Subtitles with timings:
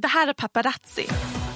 [0.00, 1.06] Det här är Paparazzi,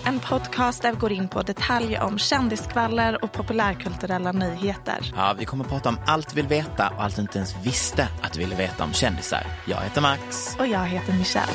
[0.06, 5.12] en podcast där vi går in på detaljer om kändiskvaller och populärkulturella nyheter.
[5.16, 7.56] Ja, vi kommer att prata om allt vi vill veta och allt du inte ens
[7.64, 9.46] visste att du ville veta om kändisar.
[9.66, 10.56] Jag heter Max.
[10.58, 11.52] Och jag heter Michelle.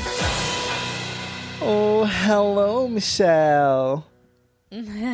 [1.62, 4.02] Oh, hello Michelle.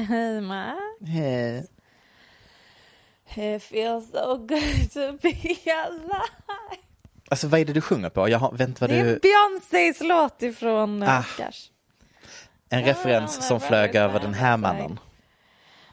[0.08, 0.78] Hej Max.
[1.08, 1.68] Hej.
[3.36, 6.83] It feels so good to be alive.
[7.34, 8.30] Alltså vad är det du sjunger på?
[8.30, 9.20] Jag har, vänta vad Det är du...
[9.20, 11.18] Beyoncés låt ifrån Ah.
[11.18, 11.20] ah.
[11.20, 11.72] Oscars.
[12.70, 15.00] En referens som flög över den här mannen.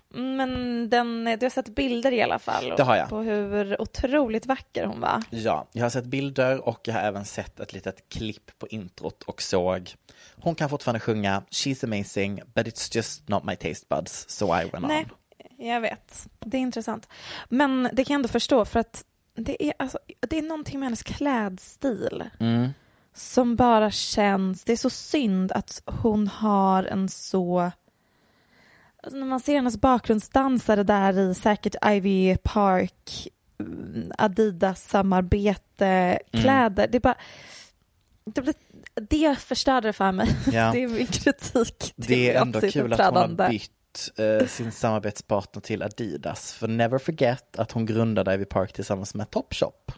[0.09, 3.09] Men den, du har sett bilder i alla fall Det har jag.
[3.09, 5.23] på hur otroligt vacker hon var.
[5.31, 9.23] Ja, jag har sett bilder och jag har även sett ett litet klipp på introt
[9.23, 9.95] och såg
[10.43, 14.65] hon kan fortfarande sjunga She's amazing but it's just not my taste buds so I
[14.73, 15.07] went Nej,
[15.59, 15.67] on.
[15.67, 16.27] jag vet.
[16.39, 17.09] Det är intressant.
[17.49, 19.05] Men det kan jag ändå förstå för att
[19.41, 22.69] det är, alltså, det är någonting med hennes klädstil Mm.
[23.15, 24.65] som bara känns...
[24.65, 27.71] Det är så synd att hon har en så...
[29.03, 33.29] Alltså när man ser hennes bakgrundsdansare där i säkert Ivy Park,
[33.61, 36.89] mm, Adidas-samarbete, kläder.
[36.89, 37.19] Det är bara...
[38.25, 38.55] Det, blir,
[38.95, 40.29] det förstörde för mig.
[40.53, 40.71] Ja.
[40.73, 43.73] Det är min kritik Det är ändå kul att hon har bytt
[44.19, 46.53] eh, sin samarbetspartner till Adidas.
[46.53, 49.93] För never forget att hon grundade Ivy Park tillsammans med Topshop.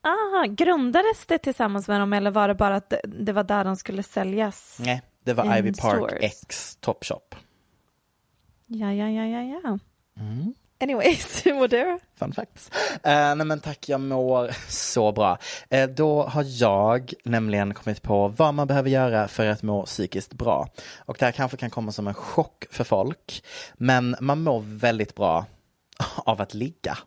[0.00, 3.76] Ah, grundades det tillsammans med dem eller var det bara att det, var där de
[3.76, 4.76] skulle säljas?
[4.80, 6.42] Nej, det var Ivy Park stores.
[6.42, 7.34] X Topshop.
[8.66, 9.78] Ja, ja, ja, ja, ja.
[10.22, 10.54] Mm.
[10.84, 11.98] Anyways, hur mår du?
[12.14, 12.70] Fun facts.
[13.02, 15.38] Eh, nej men tack, jag mår så bra.
[15.70, 20.32] Eh, då har jag nämligen kommit på vad man behöver göra för att må psykiskt
[20.32, 20.68] bra.
[20.96, 25.14] Och det här kanske kan komma som en chock för folk, men man mår väldigt
[25.14, 25.46] bra
[26.16, 26.98] av att ligga.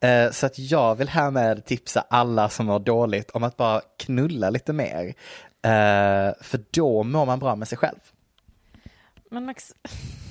[0.00, 4.50] Eh, så att jag vill härmed tipsa alla som mår dåligt om att bara knulla
[4.50, 5.06] lite mer.
[5.62, 8.00] Eh, för då mår man bra med sig själv.
[9.30, 9.72] Men Max,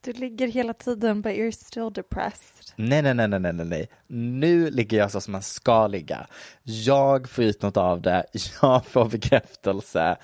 [0.00, 2.72] du ligger hela tiden but you're still depressed.
[2.76, 3.88] Nej, nej, nej, nej, nej, nej.
[4.06, 6.26] Nu ligger jag så som man ska ligga.
[6.62, 8.24] Jag får ut något av det.
[8.62, 10.16] Jag får bekräftelse.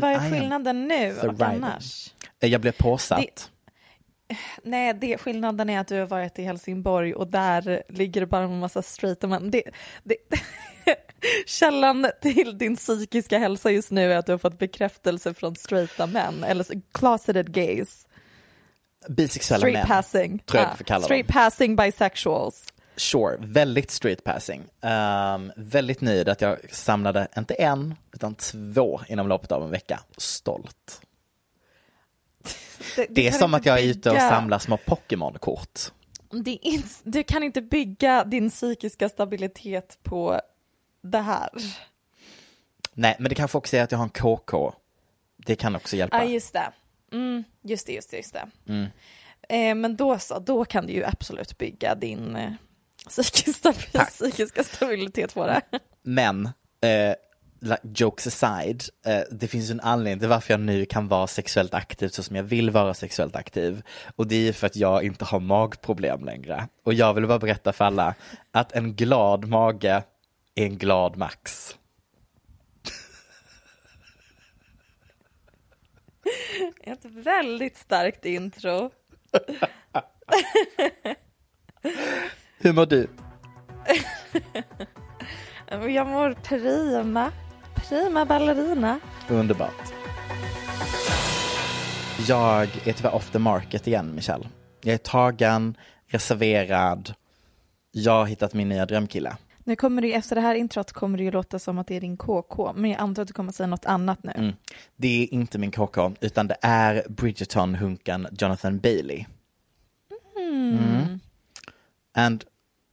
[0.00, 2.14] Vad är skillnaden nu och annars?
[2.40, 3.50] Jag blev påsatt.
[4.62, 8.44] Nej, det, skillnaden är att du har varit i Helsingborg och där ligger det bara
[8.44, 9.50] en massa straighta män.
[9.50, 9.62] Det,
[10.02, 10.16] det,
[11.46, 16.06] källan till din psykiska hälsa just nu är att du har fått bekräftelse från straighta
[16.06, 18.08] män, eller closeted gays.
[19.08, 19.86] Bisexuella Straight män.
[19.86, 20.38] passing.
[20.38, 21.32] tror jag kalla straight dem.
[21.32, 22.64] passing bisexuals.
[22.96, 24.62] Sure, väldigt street passing.
[24.80, 30.00] Um, väldigt nöjd att jag samlade inte en, utan två inom loppet av en vecka.
[30.16, 31.00] Stolt.
[33.08, 35.80] Det är kan som inte att jag är ute och samlar små Pokémon-kort.
[36.30, 40.40] Det är du kan inte bygga din psykiska stabilitet på
[41.02, 41.48] det här.
[42.92, 44.74] Nej, men det kanske också är att jag har en KK.
[45.36, 46.24] Det kan också hjälpa.
[46.24, 46.72] Ja, just det.
[47.14, 48.46] Mm, just det, just det, just det.
[48.68, 48.86] Mm.
[49.48, 52.52] Eh, men då så, då kan du ju absolut bygga din eh,
[53.08, 53.72] psykiska,
[54.08, 55.60] psykiska stabilitet på det.
[56.02, 56.46] Men,
[56.80, 57.14] eh,
[57.60, 61.74] like, jokes aside, eh, det finns en anledning till varför jag nu kan vara sexuellt
[61.74, 63.82] aktiv så som jag vill vara sexuellt aktiv.
[64.16, 66.68] Och det är för att jag inte har magproblem längre.
[66.84, 68.14] Och jag vill bara berätta för alla
[68.50, 70.02] att en glad mage
[70.54, 71.74] är en glad Max.
[76.86, 78.90] Ett väldigt starkt intro.
[82.58, 83.08] Hur mår du?
[85.92, 87.32] Jag mår prima.
[87.74, 89.00] Prima ballerina.
[89.28, 89.92] Underbart.
[92.28, 94.48] Jag är tyvärr off the market igen, Michelle.
[94.82, 95.76] Jag är tagen,
[96.06, 97.14] reserverad.
[97.92, 99.36] Jag har hittat min nya drömkille.
[99.64, 102.00] Nu kommer det, efter det här introt kommer det ju låta som att det är
[102.00, 104.32] din KK, men jag antar att du kommer säga något annat nu.
[104.36, 104.52] Mm.
[104.96, 109.24] Det är inte min KK, utan det är Bridgerton-hunken Jonathan Bailey.
[110.36, 111.20] Mm.
[112.14, 112.44] And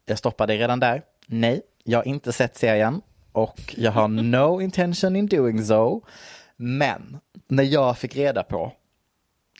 [0.05, 1.01] jag stoppade redan där.
[1.25, 3.01] Nej, jag har inte sett serien
[3.31, 6.01] och jag har no intention in doing so.
[6.55, 8.71] Men när jag fick reda på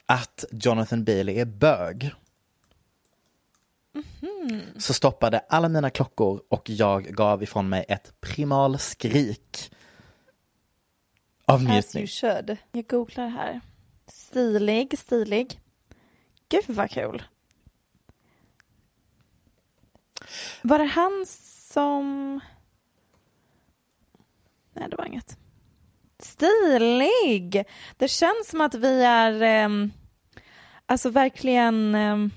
[0.06, 2.12] att Jonathan Bailey är bög
[4.78, 9.72] så stoppade alla mina klockor och jag gav ifrån mig ett primalskrik
[11.46, 12.08] av As you njutning.
[12.08, 12.58] should.
[12.72, 13.62] Jag googlar här.
[14.08, 15.60] Stilig, stilig.
[16.50, 17.24] Gud vad kul.
[20.62, 21.26] Var det han
[21.72, 22.40] som...
[24.74, 25.38] Nej, det var inget.
[26.20, 27.64] Stilig!
[27.98, 29.92] Det känns som att vi är, ehm,
[30.86, 32.32] alltså verkligen, ehm,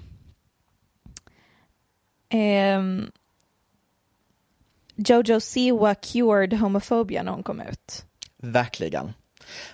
[2.39, 3.11] ehm,
[4.97, 8.05] Jojo Siwa cured homophobia när hon kom ut.
[8.37, 9.13] Verkligen.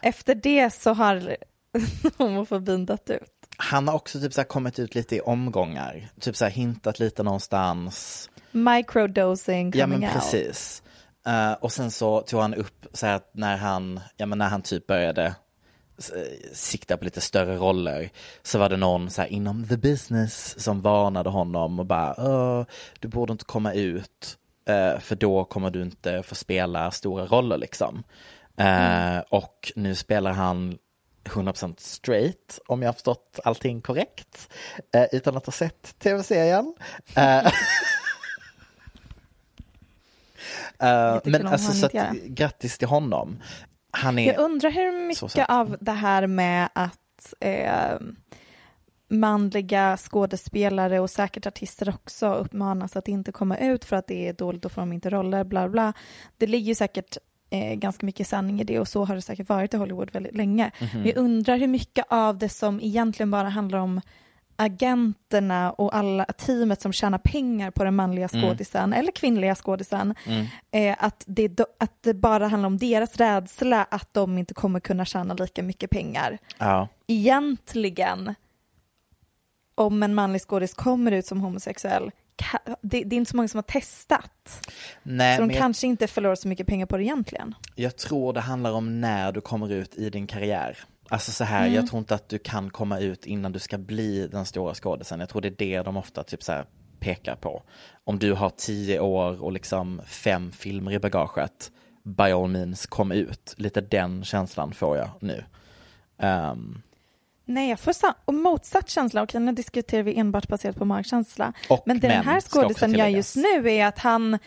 [0.03, 1.37] Efter det så har
[2.19, 3.33] homofobin dött ut.
[3.57, 8.31] Han har också typ så kommit ut lite i omgångar, typ så hintat lite någonstans.
[8.51, 10.13] Microdosing coming Ja men out.
[10.13, 10.83] precis.
[11.27, 14.49] Eh, och sen så tog han upp så här att när han, ja men när
[14.49, 15.35] han typ började
[16.53, 18.11] sikta på lite större roller
[18.43, 22.65] så var det någon så här inom the business som varnade honom och bara "Åh,
[22.99, 24.37] du borde inte komma ut
[24.69, 28.03] eh, för då kommer du inte få spela stora roller liksom.
[28.57, 30.79] Eh, Och nu spelar han
[31.25, 34.49] 100% straight om jag har förstått allting korrekt
[34.95, 36.75] eh, utan att ha sett tv-serien.
[41.15, 43.43] Jättekul men alltså så att, grattis till honom.
[43.91, 47.99] Han är, Jag undrar hur mycket av det här med att eh,
[49.09, 54.33] manliga skådespelare och säkert artister också uppmanas att inte komma ut för att det är
[54.33, 55.93] dåligt, då får de inte roller, bla bla.
[56.39, 57.17] Det ligger ju säkert
[57.51, 60.37] eh, ganska mycket sanning i det och så har det säkert varit i Hollywood väldigt
[60.37, 60.71] länge.
[60.81, 60.89] Mhm.
[60.93, 64.01] Men jag undrar hur mycket av det som egentligen bara handlar om
[64.61, 68.43] agenterna och alla teamet som tjänar pengar på den manliga Mm.
[68.49, 70.15] skådisen eller kvinnliga skådisen.
[70.71, 75.05] Eh, att, det, att det bara handlar om deras rädsla att de inte kommer kunna
[75.05, 76.39] tjäna lika mycket pengar.
[76.59, 76.89] ja.
[77.07, 78.35] Egentligen,
[79.75, 82.11] om en manlig skådis kommer ut som homosexuell,
[82.83, 84.67] det, det är inte så många som har testat.
[85.03, 87.55] Nej, så de jag, kanske inte förlorar så mycket pengar på det egentligen.
[87.75, 90.79] jag tror det handlar om när du kommer ut i din karriär.
[91.11, 91.75] Alltså så här, Mm.
[91.75, 95.21] jag tror inte att du kan komma ut innan du ska bli den stora skådisen.
[95.21, 96.65] Jag tror det är det de ofta typ så här
[97.01, 97.63] pekar på.
[98.05, 101.73] Om du har tio år och liksom fem filmer i bagaget,
[102.03, 103.55] by all means kom ut.
[103.57, 105.45] Lite den känslan får jag nu.
[106.19, 106.83] Ehm,
[107.45, 109.23] Nej, jag får och motsatt känsla.
[109.23, 111.53] Okej, nu diskuterar vi enbart baserat på magkänsla.
[111.69, 114.39] Och Men det den här skådisen gör just nu är att han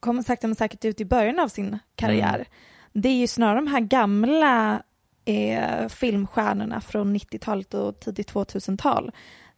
[0.00, 2.34] kommer sakta men säkert ut i början av sin karriär.
[2.34, 2.46] Mm.
[2.92, 4.82] Det är ju snarare de här gamla
[5.28, 9.10] eh, filmstjärnorna från 90-talet och tidigt 2000-tal.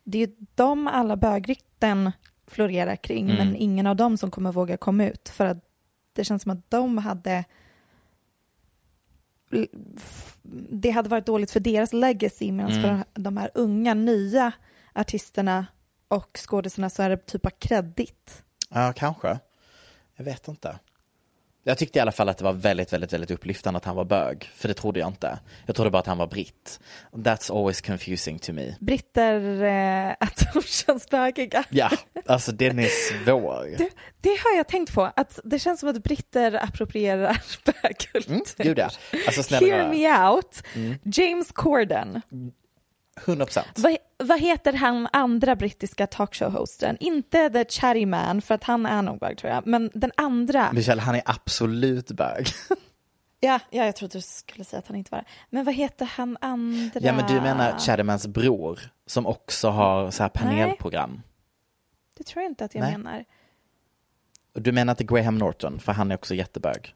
[0.05, 2.13] Det är ju de alla bögrykten
[2.47, 3.37] florerar kring, Mm.
[3.37, 5.65] men ingen av dem som kommer våga komma ut för att
[6.13, 7.45] det känns som att de hade
[10.71, 12.83] det hade varit dåligt för deras legacy medan Mm.
[12.83, 14.53] för de här unga nya
[14.93, 15.67] artisterna
[16.09, 18.43] och skådisarna så är det typ av kredit.
[18.71, 19.39] Ja, kanske.
[20.17, 20.79] Jag vet inte.
[21.71, 24.05] Jag tyckte i alla fall att det var väldigt, väldigt, väldigt upplyftande att han var
[24.05, 24.51] bög.
[24.55, 25.39] För det trodde jag inte.
[25.67, 26.81] Jag trodde bara att han var britt.
[27.13, 28.75] That's always confusing to me.
[28.81, 31.65] Britter, eh, att de känns bögiga.
[31.71, 31.91] Ja,
[32.27, 33.79] alltså den är svår.
[33.79, 37.43] Det, det har jag tänkt på, att det känns som att britter approprierar
[37.83, 38.33] bögkultur.
[38.33, 38.91] Mm, gud ja.
[39.27, 40.63] Alltså snälla Hear me out.
[41.05, 42.23] James Corden.
[43.27, 43.67] 100 procent.
[43.77, 46.97] Vad, vad heter han andra brittiska talkshow-hosten?
[47.01, 50.73] Inte The Chatty Man, för att han är nog bög tror jag, men den andra.
[50.73, 52.47] Michelle, han är absolut bög.
[53.43, 55.25] Ja, ja, jag trodde du skulle säga att han inte var det.
[55.51, 57.01] Men vad heter han andra?
[57.01, 61.23] Ja, men du menar Chademans bror som också har så här panelprogram.
[62.19, 62.93] Det tror jag inte att jag Nej.
[62.93, 63.25] menar.
[64.53, 66.95] Du menar inte Graham Norton, för han är också jättebög.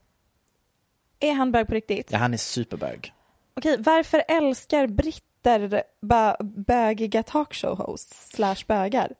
[1.20, 2.12] Är han bög på riktigt?
[2.12, 3.12] Ja, han är superbög.
[3.54, 9.12] Okej, varför älskar britter bö- bögiga talkshow-hosts slash bögar?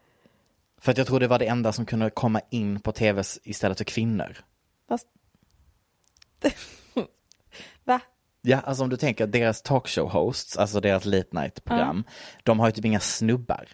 [0.79, 3.79] För att jag tror det var det enda som kunde komma in på tv istället
[3.79, 4.37] för kvinnor.
[4.89, 5.09] Fast...
[7.85, 8.01] Va?
[8.43, 12.05] Ja, alltså om du tänker deras talkshow hosts, alltså deras late night program,
[12.43, 13.69] de har ju typ inga snubbar.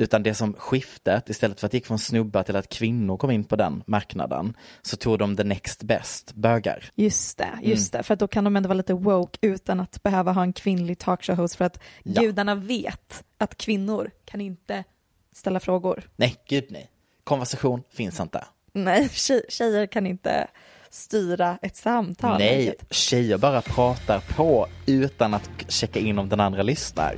[0.00, 3.30] Utan det som skiftet, istället för att det gick från snubbar till att kvinnor kom
[3.30, 6.84] in på den marknaden, så tog de the next best, bögar.
[6.94, 10.32] Just det, just det, för då kan de ändå vara lite woke utan att behöva
[10.32, 12.22] ha en kvinnlig talkshow-host för att Ja.
[12.22, 14.84] gudarna vet att kvinnor kan inte
[15.32, 16.02] ställa frågor.
[16.16, 16.90] Nej, gud nej.
[17.24, 18.44] Konversation finns inte.
[18.72, 20.46] Nej, tjej, tjejer kan inte
[20.90, 22.38] styra ett samtal.
[22.38, 27.16] Nej, tjejer bara pratar på utan att checka in om den andra lyssnar.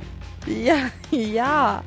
[0.65, 0.79] Ja,
[1.17, 1.81] ja.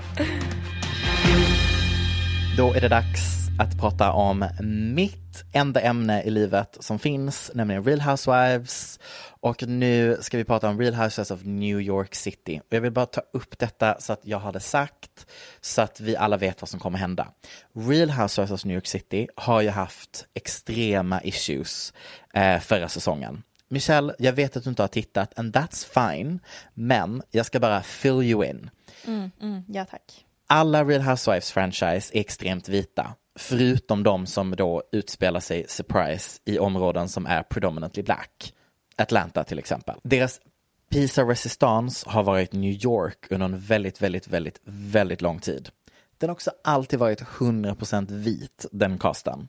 [2.56, 4.48] Då är det dags att prata om
[4.94, 9.00] mitt enda ämne i livet som finns, nämligen Real Housewives.
[9.40, 12.60] Och nu ska vi prata om Real Housewives of New York City.
[12.60, 15.26] Och jag vill bara ta upp detta så att jag har det sagt,
[15.60, 17.28] så att vi alla vet vad som kommer hända.
[17.72, 21.92] Real Housewives of New York City har ju haft extrema issues
[22.34, 23.42] eh, förra säsongen.
[23.68, 26.38] Michelle, jag vet att du inte har tittat, and that's fine,
[26.74, 28.70] men jag ska bara fill you in
[29.06, 33.14] mm, mm, Ja, tack alla Real Housewives franchise är extremt vita.
[33.38, 38.52] Förutom de som då utspelar sig surprise i områden som är predominantly black.
[38.96, 39.96] Atlanta till exempel.
[40.02, 40.40] Deras
[40.90, 45.70] Pisa resistance har varit New York under en väldigt, väldigt, väldigt, väldigt lång tid.
[46.18, 49.48] Den har också alltid varit 100% vit, den casten.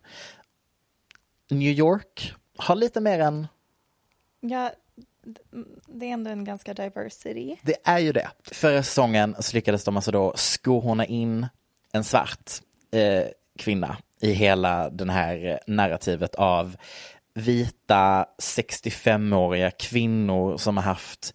[1.49, 3.47] New York har lite mer än
[4.39, 4.71] Ja,
[5.87, 7.55] det är ändå en ganska diversity.
[7.61, 8.29] Det är ju det.
[8.43, 11.47] Förra säsongen så lyckades de alltså då skohorna in
[11.93, 12.51] en svart
[12.91, 13.23] eh,
[13.59, 16.77] kvinna i hela den här eh, narrativet av
[17.33, 21.33] vita 65-åriga kvinnor som har haft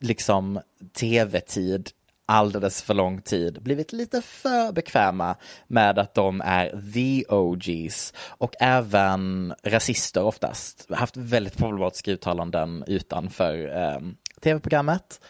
[0.00, 0.60] liksom
[0.98, 1.90] tv-tid
[2.26, 8.54] alldeles för lång tid blivit lite för bekväma med att de är the OGs och
[8.60, 10.86] även rasister oftast.
[10.90, 13.98] Haft väldigt problematiska uttalanden utanför eh,
[14.40, 15.20] tv-programmet.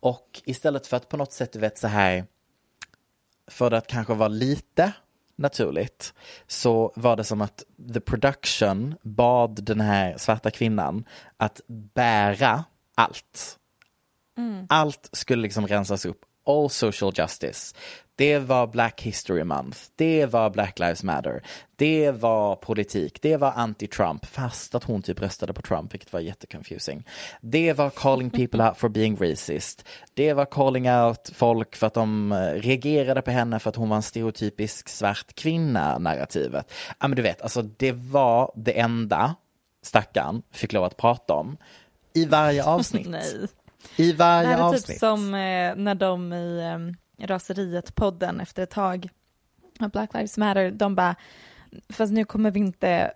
[0.00, 2.24] Och istället för att på något sätt, du vet så här,
[3.46, 4.92] för att kanske vara lite
[5.36, 6.14] naturligt
[6.46, 11.04] så var det som att the production bad den här svarta kvinnan
[11.36, 13.58] att bära allt.
[14.68, 16.24] Allt skulle liksom rensas upp.
[16.46, 17.74] All social justice.
[18.16, 19.78] Det var Black History Month.
[19.96, 21.42] Det var Black Lives Matter.
[21.76, 23.22] Det var politik.
[23.22, 24.26] Det var anti-Trump.
[24.26, 27.06] Fast att hon typ röstade på Trump, vilket var jätteconfusing.
[27.40, 29.84] Det var calling people out for being racist.
[30.14, 33.88] Det var calling out folk för att de eh, reagerade på henne för att hon
[33.88, 36.72] var en stereotypisk svart kvinna, narrativet.
[37.00, 39.34] Ja men du vet, alltså det var det enda
[39.82, 41.56] stackaren fick lov att prata om
[42.14, 43.08] i varje avsnitt.
[43.96, 44.86] I varje Det här är avsnitt.
[44.86, 46.58] typ som eh, när de i
[47.18, 49.08] eh, Raseriet-podden efter ett tag,
[49.92, 51.14] Black Lives Matter, de bara,
[51.88, 53.12] fast nu kommer vi inte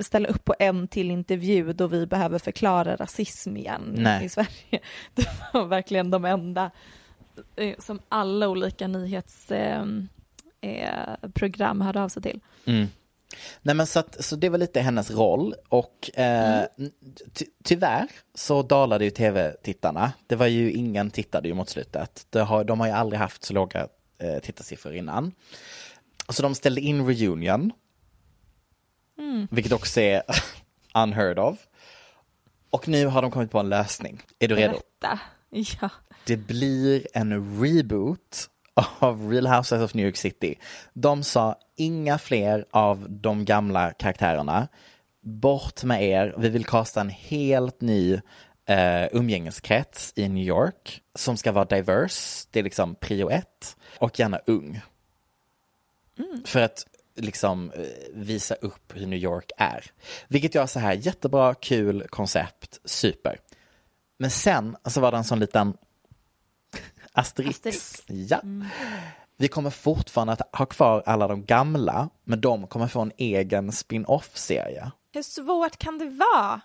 [0.00, 4.24] ställa upp på en till intervju då vi behöver förklara rasism igen Nej.
[4.24, 4.80] i Sverige.
[5.14, 6.70] Det var verkligen de enda
[7.56, 10.08] eh, som alla olika nyhetsprogram
[10.60, 12.40] eh, program hörde av sig till.
[12.64, 12.86] Mm.
[13.62, 16.64] Nej men så, att, så det var lite hennes roll och eh,
[17.32, 20.12] ty tyvärr så dalade ju tv-tittarna.
[20.26, 22.26] Det var ju ingen tittade ju mot slutet.
[22.30, 25.32] Det har, de har ju aldrig haft så låga eh, tittarsiffror innan.
[26.28, 27.72] Så de ställde in reunion.
[29.50, 30.22] Vilket också är
[30.94, 31.66] unheard of.
[32.70, 34.22] Och nu har de kommit på en lösning.
[34.38, 34.72] Är du redo?
[35.00, 35.20] Berätta.
[35.80, 35.90] Ja.
[36.26, 40.58] Det blir en reboot av Real Housewives of New York City.
[40.92, 44.68] De sa inga fler av de gamla karaktärerna.
[45.22, 48.20] Bort med er, vi vill kasta en helt ny
[48.66, 54.18] eh, umgängeskrets i New York som ska vara diverse, det är liksom prio ett, och
[54.18, 54.80] gärna ung.
[56.44, 56.86] För att
[57.16, 57.82] liksom eh,
[58.14, 59.84] visa upp hur New York är.
[60.28, 63.38] Vilket jag så här, jättebra, kul koncept, super.
[64.18, 65.76] Men sen så var det en sån liten
[67.12, 67.56] asterix.
[67.56, 68.02] Asterix.
[68.06, 68.40] Ja.
[69.36, 73.72] Vi kommer fortfarande att ha kvar alla de gamla, men de kommer få en egen
[73.72, 74.90] spin-off-serie.
[75.12, 76.60] Hur svårt kan det vara?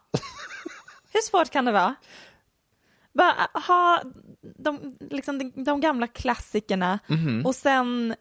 [1.14, 1.96] Hur svårt kan det vara?
[3.14, 4.02] Bara ha
[4.58, 7.00] de, liksom de, gamla klassikerna
[7.46, 8.16] och sen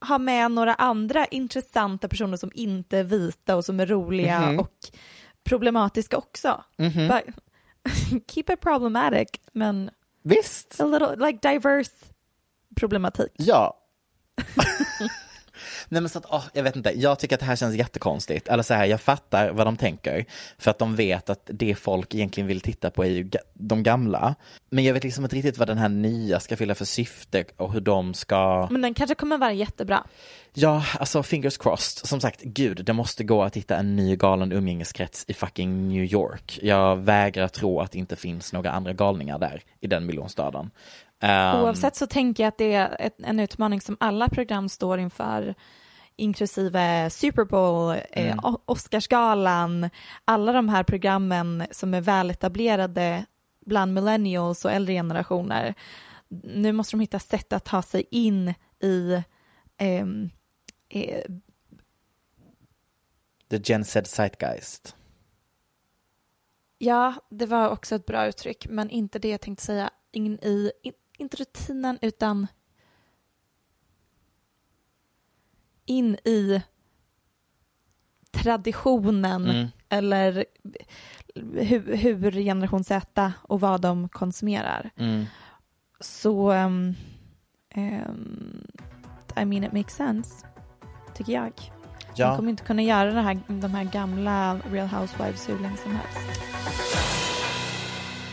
[0.00, 4.78] ha med några andra intressanta personer som inte är vita och som är roliga och
[5.44, 6.64] problematiska också.
[7.08, 7.22] Bara,
[8.28, 9.90] keep it problematic, men
[10.24, 10.78] Visst?
[10.80, 11.90] a little like diverse
[12.74, 13.30] problematik.
[13.38, 13.74] Ja.
[15.92, 18.48] Nej men så att, åh, jag vet inte, jag tycker att det här känns jättekonstigt.
[18.48, 20.24] Eller så här, jag fattar vad de tänker.
[20.58, 24.34] För att de vet att det folk egentligen vill titta på är ju de gamla.
[24.70, 27.72] Men jag vet liksom inte riktigt vad den här nya ska fylla för syfte och
[27.72, 28.68] hur de ska...
[28.70, 30.06] Men den kanske kommer vara jättebra.
[30.54, 32.06] Ja, alltså fingers crossed.
[32.06, 36.04] Som sagt, gud, det måste gå att hitta en ny galen umgängeskrets i fucking New
[36.04, 36.58] York.
[36.62, 40.70] Jag vägrar tro att det inte finns några andra galningar där i den miljonstaden.
[41.20, 45.54] Ehm, Oavsett så tänker jag att det är en utmaning som alla program står inför,
[46.16, 49.90] inklusive Super Bowl, eh, O- Oscarsgalan,
[50.24, 53.26] alla de här programmen som är väletablerade
[53.66, 55.74] bland millennials och äldre generationer.
[56.44, 59.22] Nu måste de hitta sätt att ta sig in i
[59.76, 60.30] ehm,
[60.88, 61.22] eh,
[63.50, 64.96] The Gen Z Zeitgeist.
[66.78, 69.90] Ja, det var också ett bra uttryck, men inte det jag tänkte säga.
[70.12, 72.46] In i, in, inte rutinen, utan
[75.90, 76.62] in i
[78.30, 79.68] traditionen Mm.
[79.88, 80.44] eller
[81.54, 84.90] hur, hur generation Z och vad de konsumerar.
[84.96, 85.24] Mm.
[86.00, 86.94] Så, um,
[87.76, 88.66] um,
[89.36, 90.46] I mean it makes sense,
[91.14, 91.52] tycker jag.
[92.16, 95.76] De Ja, kommer inte kunna göra det här, de här gamla Real Housewives hur länge
[95.76, 96.40] som helst.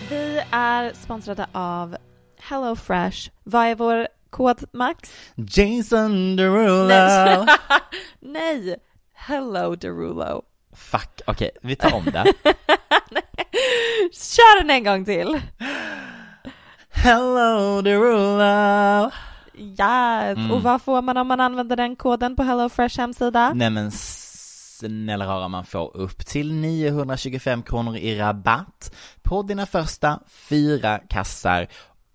[0.09, 1.97] Vi är sponsrade av
[2.39, 3.31] Hello Fresh.
[3.43, 5.11] Vad är vår kod, Max?
[5.35, 6.87] Jason Derulo.
[6.87, 7.45] Nej.
[8.19, 8.75] Nej!
[9.13, 10.41] Hello Derulo.
[10.73, 12.23] Fuck, okej, vi tar om det.
[14.13, 15.41] Kör den en gång till.
[16.89, 19.11] Hello Derulo.
[19.59, 20.37] Yes.
[20.37, 20.51] Mm.
[20.51, 23.53] Och vad får man om man använder den koden på Hello Fresh hemsida?
[23.53, 30.19] Nej men snälla rara, man får upp till 925 kronor i rabatt på dina första
[30.27, 31.67] fyra kassar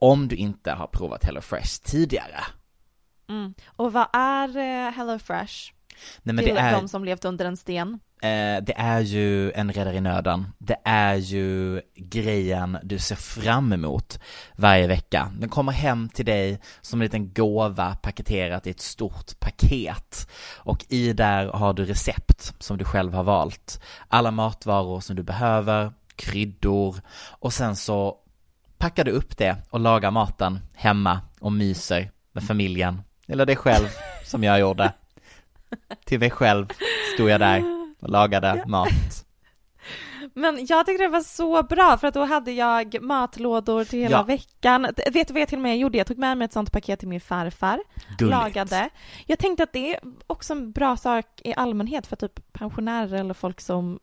[0.02, 2.44] om du inte har provat HelloFresh tidigare.
[3.28, 3.54] Mm.
[3.66, 5.73] Och vad är eh, Hello Fresh?
[6.23, 7.99] Nej men till det är, de som levt under en sten.
[8.23, 10.49] eh, det är ju en räddare i nöden.
[10.59, 14.21] Det är ju grejen du ser fram emot
[14.56, 15.32] varje vecka.
[15.38, 20.28] Den kommer hem till dig som en liten gåva paketerat i ett stort paket.
[20.56, 23.82] Och i där har du recept som du själv har valt.
[24.09, 26.97] Alla matvaror som du behöver, kryddor
[27.40, 28.18] och sen så
[28.82, 33.02] packar du upp det och lagar maten hemma och myser med familjen.
[33.28, 33.86] Eller dig själv
[34.24, 34.92] som jag gjorde.
[36.04, 36.66] Till mig själv
[37.14, 37.62] stod jag där
[38.00, 38.88] och lagade mat.
[40.34, 44.16] Men jag tyckte det var så bra för att då hade jag matlådor till hela
[44.16, 44.22] Ja.
[44.22, 44.86] veckan.
[45.12, 45.98] Vet du vad jag till och med gjorde?
[45.98, 47.80] Jag tog med mig ett sånt paket till min farfar,
[48.18, 48.38] Gulligt.
[48.38, 48.88] lagade.
[49.26, 53.35] Jag tänkte att det är också en bra sak i allmänhet för typ pensionärer eller
[53.35, 54.00] folk som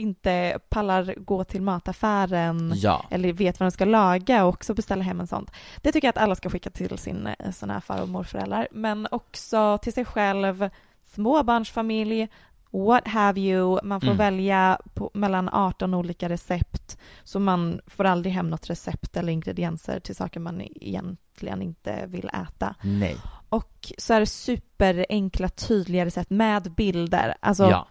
[0.00, 3.04] inte pallar gå till mataffären Ja.
[3.10, 5.50] eller vet vad de ska laga och också beställa hem en sånt.
[5.76, 8.68] Det tycker jag att alla ska skicka till sin eh, såna här far och morföräldrar,
[8.72, 10.70] men också till sig själv,
[11.14, 12.28] småbarnsfamilj,
[12.72, 13.80] what have you.
[13.82, 14.18] Man får Mm.
[14.18, 20.00] välja på, mellan 18 olika recept, så man får aldrig hem något recept eller ingredienser
[20.00, 22.74] till saker man egentligen inte vill äta.
[22.82, 23.16] Nej.
[23.48, 27.34] Och så är det superenkla, tydliga recept med bilder.
[27.40, 27.86] Alltså ja.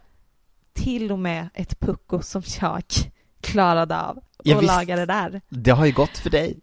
[0.84, 2.82] Till och med ett pucko som jag
[3.42, 4.74] klarade av Ja, och visst.
[4.76, 5.40] laga det där.
[5.48, 6.58] Det har ju gått för dig.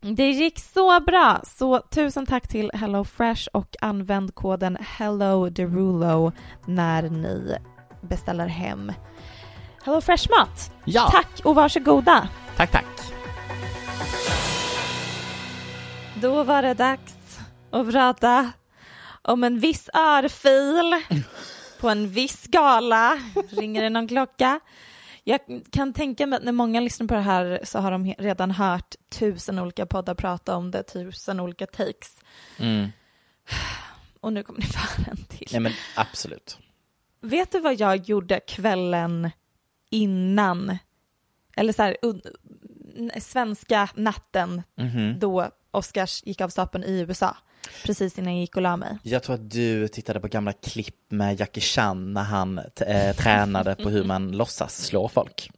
[0.00, 1.40] Det gick så bra!
[1.46, 6.32] Så tusen tack till HelloFresh och använd koden HelloDerulo
[6.66, 7.56] när ni
[8.00, 8.92] beställer hem
[9.84, 10.72] HelloFresh-mat.
[10.84, 11.08] Ja.
[11.10, 12.28] Tack och varsågoda!
[12.56, 12.86] Tack, tack.
[16.14, 17.38] Då var det dags
[17.70, 18.50] att prata
[19.22, 21.02] om en viss örfil
[21.80, 23.18] på en viss gala.
[23.50, 24.60] Ringer det någon klocka?
[25.24, 25.40] Jag
[25.72, 28.94] kan tänka mig att när många lyssnar på det här så har de redan hört
[29.08, 32.16] tusen olika poddar prata om det, tusen olika takes.
[32.58, 32.88] Mm.
[34.20, 35.48] Och nu kommer ni få en till.
[35.52, 36.58] Nej men absolut.
[37.20, 39.30] Vet du vad jag gjorde kvällen
[39.90, 40.78] innan,
[41.56, 41.96] eller så här,
[43.20, 45.18] svenska natten Mhm.
[45.18, 47.36] då Oscars gick av stapeln i USA,
[47.84, 48.98] precis innan jag gick och la mig.
[49.02, 53.74] Jag tror att du tittade på gamla klipp med Jackie Chan när han eh, tränade
[53.74, 55.50] på hur man låtsas slå folk.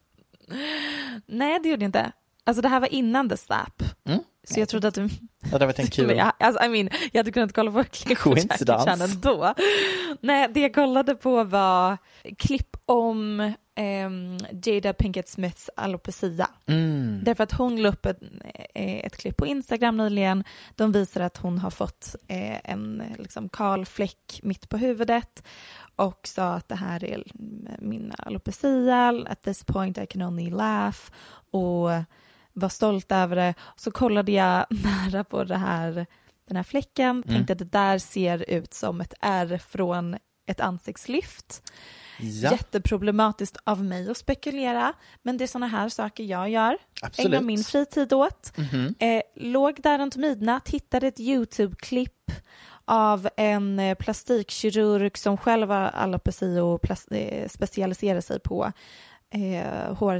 [1.27, 2.12] Nej, det gjorde jag inte.
[2.45, 3.83] Alltså det här var innan The Slap.
[4.09, 4.21] Mm.
[4.45, 5.09] Så jag trodde att du...
[5.53, 6.11] Ja, det var en kul.
[6.17, 8.67] Jag, alltså, I mean, jag hade kunnat kolla på klipp på Jackie.
[8.67, 9.55] Chan ändå.
[10.21, 11.99] Nej, det jag kollade på var
[12.38, 16.51] klipp om ehm, Jada Pinkett Smiths alopecia.
[16.67, 17.21] Mm.
[17.25, 18.23] Därför att hon la upp ett,
[18.75, 20.45] eh, ett klipp på Instagram nyligen.
[20.77, 25.45] De visar att hon har fått eh, en liksom, kal fläck mitt på huvudet
[25.97, 27.25] och sa att det här är
[27.79, 29.25] min alopecia.
[29.29, 30.99] At this point I can only laugh.
[31.51, 31.91] Och
[32.53, 33.55] var stolt över det.
[33.77, 36.07] Så kollade jag nära på det här
[36.47, 41.73] den här fläcken, tänkte att det där ser ut som ett R från ett ansiktslyft.
[42.20, 46.79] Ja, Jätteproblematiskt av mig att spekulera, men det är sådana här saker jag gör.
[47.03, 47.27] Absolut.
[47.35, 48.53] Ägnar min fritid åt.
[48.57, 48.94] Mhm.
[48.98, 52.31] Eh, låg där runt midnatt, hittade ett YouTube-klipp
[52.85, 58.72] av en eh, plastikkirurg som själv har alopeci och eh, specialiserar sig på
[59.31, 60.16] eh, hår,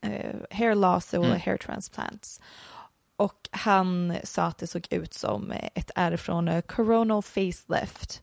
[0.00, 1.40] eh, hair loss och Mm.
[1.40, 2.40] hair transplants.
[3.16, 8.22] Och han sa att det såg ut som ett R från coronal facelift.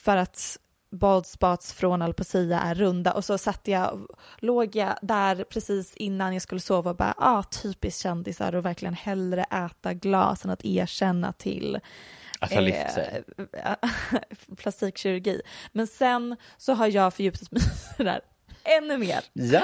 [0.00, 0.58] För att
[0.94, 4.06] bald spots från alopecia är runda och så satt jag,
[4.38, 8.94] låg jag där precis innan jag skulle sova och bara, ah, typiskt kändisar och verkligen
[8.94, 11.80] hellre äta glas än att erkänna till
[12.40, 13.24] att ha lyft sig.
[13.52, 13.74] eh,
[14.56, 15.40] plastikkirurgi.
[15.72, 17.62] Men sen så har jag fördjupat mig
[17.98, 18.20] i det där
[18.78, 19.62] ännu mer Ja,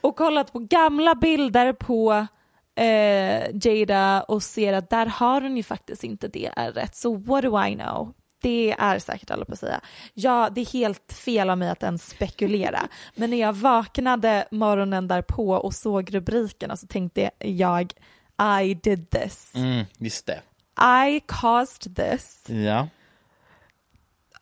[0.00, 2.26] och kollat på gamla bilder på
[2.74, 6.96] eh, Jada och ser att där har hon ju faktiskt inte det rätt.
[6.96, 8.12] Så what do I know?
[8.40, 9.80] Det är säkert alopecia.
[10.14, 12.88] Ja, det är helt fel av mig att ens spekulera.
[13.14, 17.92] Men när jag vaknade morgonen därpå och såg rubrikerna så tänkte jag
[18.62, 19.52] I did this.
[19.54, 20.40] mm, just det.
[21.06, 22.44] I caused this.
[22.48, 22.88] Ja.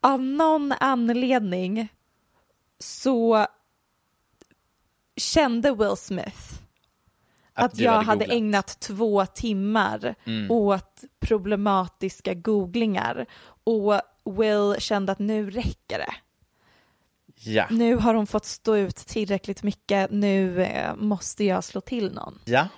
[0.00, 1.88] Av någon anledning
[2.78, 3.46] så
[5.16, 6.54] kände Will Smith
[7.54, 10.50] att, du jag hade hade ägnat två timmar Mm.
[10.50, 13.26] åt problematiska googlingar
[13.64, 16.14] och Will kände att nu räcker det.
[17.36, 17.66] Ja.
[17.70, 22.40] Nu har hon fått stå ut tillräckligt mycket, nu eh, måste jag slå till någon.
[22.44, 22.68] Ja.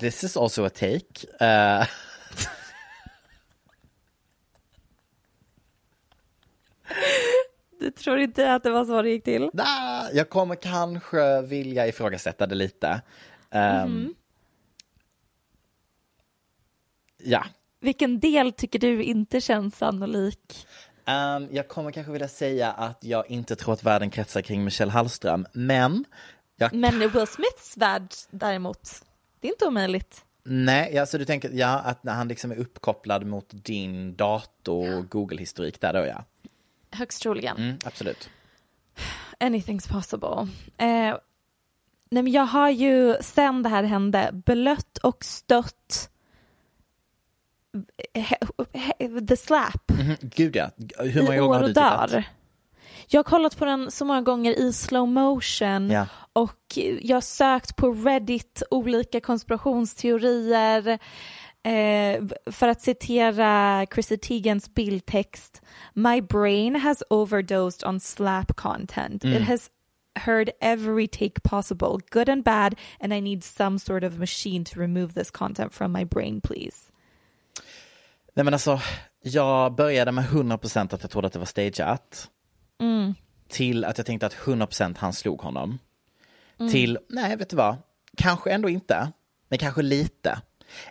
[0.00, 1.26] This is also a take.
[1.42, 1.86] Uh,
[7.80, 9.50] Du tror inte att det var så det gick till?
[9.52, 13.02] nah, jag kommer kanske vilja ifrågasätta det lite.
[13.50, 14.14] Um,
[17.22, 17.44] Ja,
[17.80, 20.66] Vilken del tycker du inte känns sannolik?
[21.04, 24.92] Ehm, jag kommer kanske vilja säga att jag inte tror att världen kretsar kring Michelle
[24.92, 26.04] Hallström, men
[26.56, 29.04] jag Men Will Smiths värld däremot,
[29.40, 30.24] det är inte omöjligt.
[30.42, 35.80] Nej, alltså du tänker, ja, att när han liksom är uppkopplad mot din dator, Google-historik
[35.80, 36.24] där då ja.
[36.90, 37.56] Högst troligen.
[37.56, 38.30] Mm, absolut.
[39.40, 40.48] Anything's possible.
[40.78, 41.16] Eh,
[42.10, 46.10] nej men jag har ju sen det här hände blött och stött
[49.28, 52.24] the slap Mhm, Gud ja, hur många i gånger har du tittat?
[53.08, 56.06] Jag har kollat på den så många gånger i slow motion Ja.
[56.32, 60.88] och jag har sökt på Reddit olika konspirationsteorier
[61.62, 65.62] eh, för att citera Chrissy Teigens bildtext
[65.94, 69.24] My brain has overdosed on slap content.
[69.24, 69.70] It has
[70.14, 74.80] heard every take possible, good and bad, and I need some sort of machine to
[74.80, 76.89] remove this content from my brain please.
[78.34, 78.80] Nej men alltså,
[79.22, 82.30] jag började med 100% att jag trodde att det var stageat.
[83.48, 85.78] Till att jag tänkte att 100% han slog honom.
[86.70, 87.76] Till, nej vet du vad,
[88.16, 89.12] kanske ändå inte,
[89.48, 90.40] men kanske lite.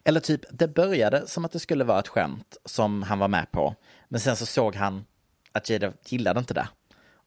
[0.04, 3.52] Eller typ, det började som att det skulle vara ett skämt som han var med
[3.52, 3.76] på.
[4.08, 5.06] Men sen så såg han
[5.52, 6.70] att Jada gillade inte det.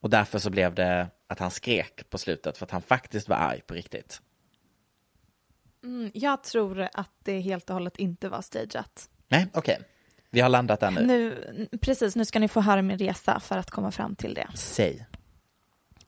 [0.01, 3.37] Och därför så blev det att han skrek på slutet för att han faktiskt var
[3.37, 4.21] arg på riktigt.
[6.13, 9.09] Jag tror att det helt och hållet inte var stageat.
[9.29, 9.81] Nej, okej.
[10.35, 11.07] Vi har landat där nu.
[11.07, 14.49] Nu, precis, nu ska ni få höra min resa för att komma fram till det.
[14.55, 15.07] Säg.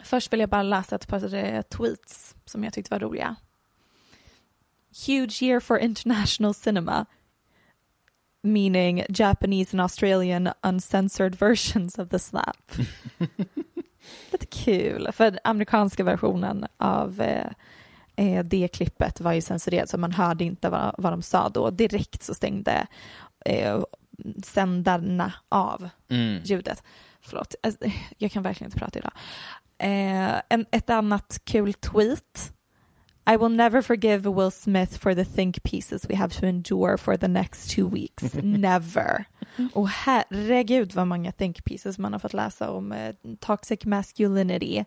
[0.04, 3.36] Först vill jag bara läsa ett par eh, tweets som jag tyckte var roliga.
[5.06, 7.06] Huge year for international cinema.
[8.42, 12.72] Meaning Japanese and Australian uncensored versions of the slap.
[14.32, 17.50] Lite kul, för den amerikanska versionen av eh,
[18.16, 21.70] eh, det klippet var ju censurerad så man hörde inte vad, vad de sa då.
[21.70, 22.86] Direkt så stängde
[23.44, 23.82] eh,
[24.44, 26.42] sändarna av Mm.
[26.44, 26.82] ljudet.
[27.20, 27.80] Förlåt, alltså,
[28.18, 29.12] jag kan verkligen inte prata idag.
[29.78, 32.52] Eh, en, ett annat kul tweet.
[33.30, 37.16] I will never forgive Will Smith for the think pieces we have to endure for
[37.16, 38.34] the next two weeks.
[38.42, 39.24] never.
[39.72, 44.84] Och herregud vad många think pieces man har fått läsa om eh, toxic masculinity.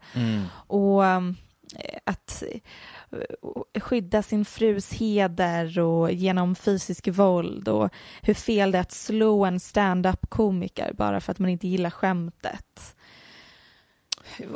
[0.68, 1.36] Och um,
[1.76, 2.44] eh, att
[3.80, 7.90] skydda sin frus heder och genom fysisk våld och
[8.22, 11.90] hur fel det är att slå en stand-up komiker bara för att man inte gillar
[11.90, 12.96] skämtet.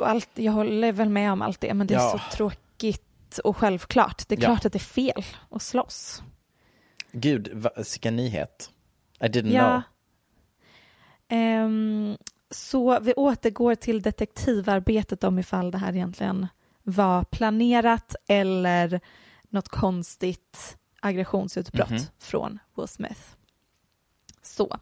[0.02, 2.18] Allt, jag håller väl med om allt det, men det är Ja.
[2.30, 4.28] så tråkigt och självklart.
[4.28, 4.46] Det är Ja.
[4.46, 6.22] klart att det är fel att slåss.
[7.12, 8.70] Gud, vilken nyhet.
[9.20, 9.62] I didn't Ja.
[9.68, 9.82] know.
[11.28, 12.16] Ehm,
[12.50, 16.46] så vi återgår till detektivarbetet om ifall det här egentligen
[16.82, 19.00] var planerat eller
[19.48, 22.00] något konstigt aggressionsutbrott Mhm.
[22.18, 23.20] från Will Smith.
[24.42, 24.76] Så.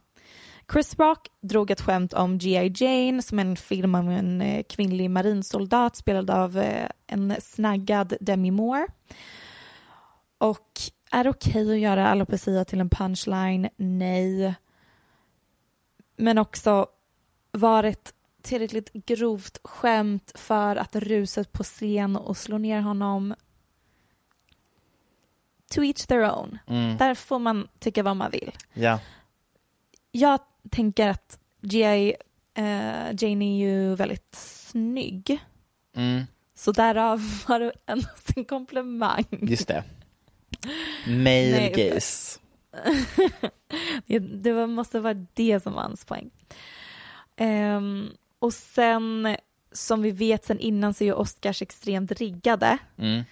[0.73, 2.73] Chris Rock drog ett skämt om G.I.
[2.77, 8.51] Jane som en film om en eh, kvinnlig marinsoldat spelad av eh, en snaggad Demi
[8.51, 8.87] Moore.
[10.39, 10.69] Och
[11.11, 13.69] är det okej okay att göra alopecia till en punchline?
[13.77, 14.55] Nej.
[16.17, 16.87] Men också
[17.53, 23.35] var ett tillräckligt grovt skämt för att ruset på scen och slå ner honom
[25.71, 26.59] to each their own.
[26.67, 26.97] Mm.
[26.97, 28.53] Där får man tycka vad man vill.
[28.73, 29.01] Ja.
[30.13, 32.15] Jag tänker att G.I.
[32.59, 35.39] Uh, Jane är ju väldigt snygg.
[35.97, 36.23] Mm.
[36.55, 38.03] Så därav var det en,
[38.37, 39.25] en komplimang.
[39.31, 39.85] Just det.
[41.07, 41.91] Male Nej, det.
[41.91, 42.41] gaze.
[44.43, 46.31] det, måste vara det som var hans poäng.
[47.37, 49.37] Ehm, och sen,
[49.73, 52.79] som vi vet sen innan så är ju Oscars extremt riggade.
[52.99, 53.25] Mm.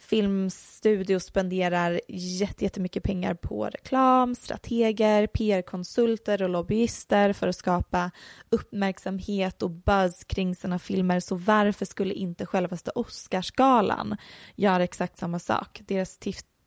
[0.00, 8.10] Filmstudios spenderar jätte- jättemycket pengar på reklam, strateger, PR-konsulter och lobbyister för att skapa
[8.50, 11.20] uppmärksamhet och buzz kring sina filmer.
[11.20, 14.16] Så varför skulle inte självaste Oscarsgalan
[14.54, 15.80] göra exakt samma sak?
[15.86, 16.18] Deras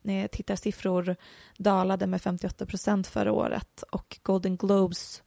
[0.07, 1.15] eh, tittarsiffror
[1.57, 5.23] dalade med 58 procent förra året och Golden Globes,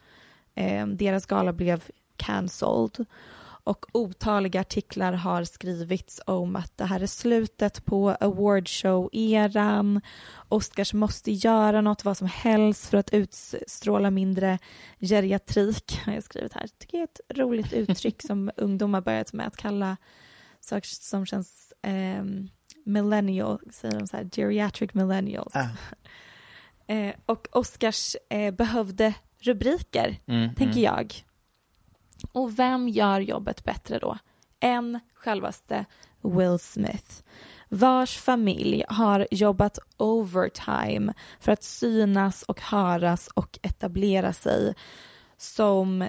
[0.55, 1.85] eh, deras gala blev
[2.16, 3.07] cancelled
[3.64, 10.00] och otaliga artiklar har skrivits om att det här är slutet på awardshow-eran.
[10.48, 14.59] Oscars måste göra något, vad som helst för att utstråla mindre
[15.00, 16.68] geriatrik, har jag skrivit här.
[16.79, 19.96] tycker jag är ett roligt uttryck som ungdomar börjat med att kalla
[20.61, 22.24] saker som känns eh,
[22.85, 25.57] millennial, säger de så här, geriatric millennials.
[25.57, 25.68] Ah.
[26.87, 30.83] Eh, och Oscars eh, behövde rubriker, Mm, tänker mm.
[30.83, 31.24] jag.
[32.33, 34.19] Och vem gör jobbet bättre då?
[34.61, 35.85] Än självaste
[36.23, 37.23] Will Smith
[37.69, 44.75] vars familj har jobbat overtime för att synas och höras och etablera sig
[45.37, 46.09] som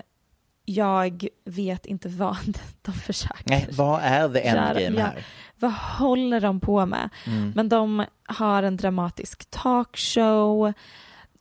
[0.65, 2.37] jag vet inte vad
[2.81, 3.49] de försöker.
[3.49, 5.05] Nej, vad är the endgame ja.
[5.05, 5.25] här?
[5.59, 7.09] Vad håller de på med?
[7.25, 7.51] Mm.
[7.55, 10.73] Men de har en dramatisk talkshow,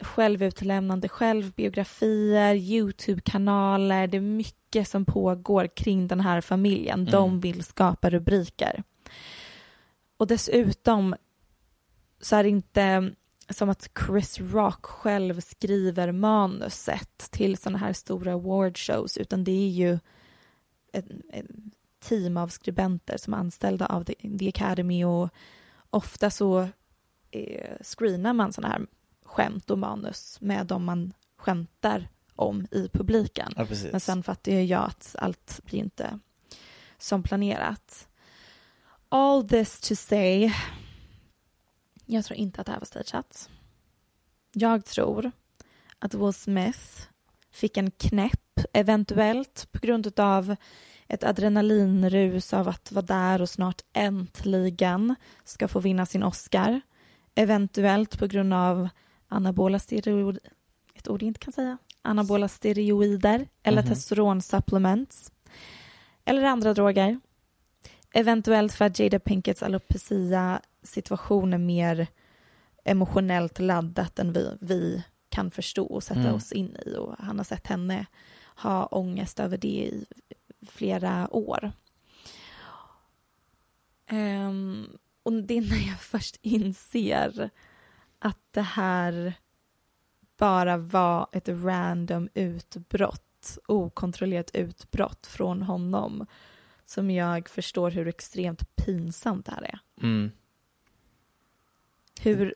[0.01, 4.07] självutlämnande självbiografier, YouTube-kanaler.
[4.07, 7.05] Det är mycket som pågår kring den här familjen.
[7.05, 7.41] De Mm.
[7.41, 8.83] vill skapa rubriker.
[10.17, 11.15] Och dessutom
[12.21, 13.13] så är det inte
[13.51, 19.69] som att Chris Rock själv skriver manuset till sådana här stora awardshows utan det är
[19.71, 19.99] ju
[20.93, 21.47] ett, ett
[22.09, 25.29] team av skribenter som är anställda av The, The Academy och
[25.91, 26.69] ofta så
[27.31, 28.87] eh, screenar man sådana här
[29.35, 33.53] skämt och manus med de man skämtar om i publiken.
[33.57, 33.67] Ja.
[33.93, 36.19] Men sen fattar ju jag att allt blir inte
[36.99, 38.09] som planerat.
[39.09, 40.53] All this to say,
[42.07, 43.51] jag tror inte att det här var stageat.
[44.53, 45.33] Jag tror
[45.99, 47.03] att Will Smith
[47.51, 50.57] fick en knäpp, eventuellt på grund av
[51.09, 56.81] ett adrenalinrus av att vara där och snart äntligen ska få vinna sin Oscar.
[57.35, 58.89] Eventuellt på grund av
[59.35, 60.41] anabola steroider,
[60.95, 63.89] ett ord jag inte kan säga, anabola steroider eller Mhm.
[63.91, 65.33] testosteronsupplements.
[66.25, 67.21] Eller andra droger.
[68.15, 72.07] Eventuellt för att Jada Pinkets alopecia situation är mer
[72.85, 76.35] emotionellt laddat än vi, vi kan förstå och sätta Mm.
[76.35, 76.97] oss in i.
[76.97, 78.07] Och han har sett henne
[78.57, 80.05] ha ångest över det i
[80.69, 81.73] flera år.
[84.07, 84.87] Ehm,
[85.23, 87.51] och det är när jag först inser
[88.25, 89.35] att det här
[90.37, 96.27] bara var ett random utbrott, okontrollerat utbrott från honom
[96.85, 99.79] som jag förstår hur extremt pinsamt det här är.
[100.03, 100.31] Mm.
[102.21, 102.55] Hur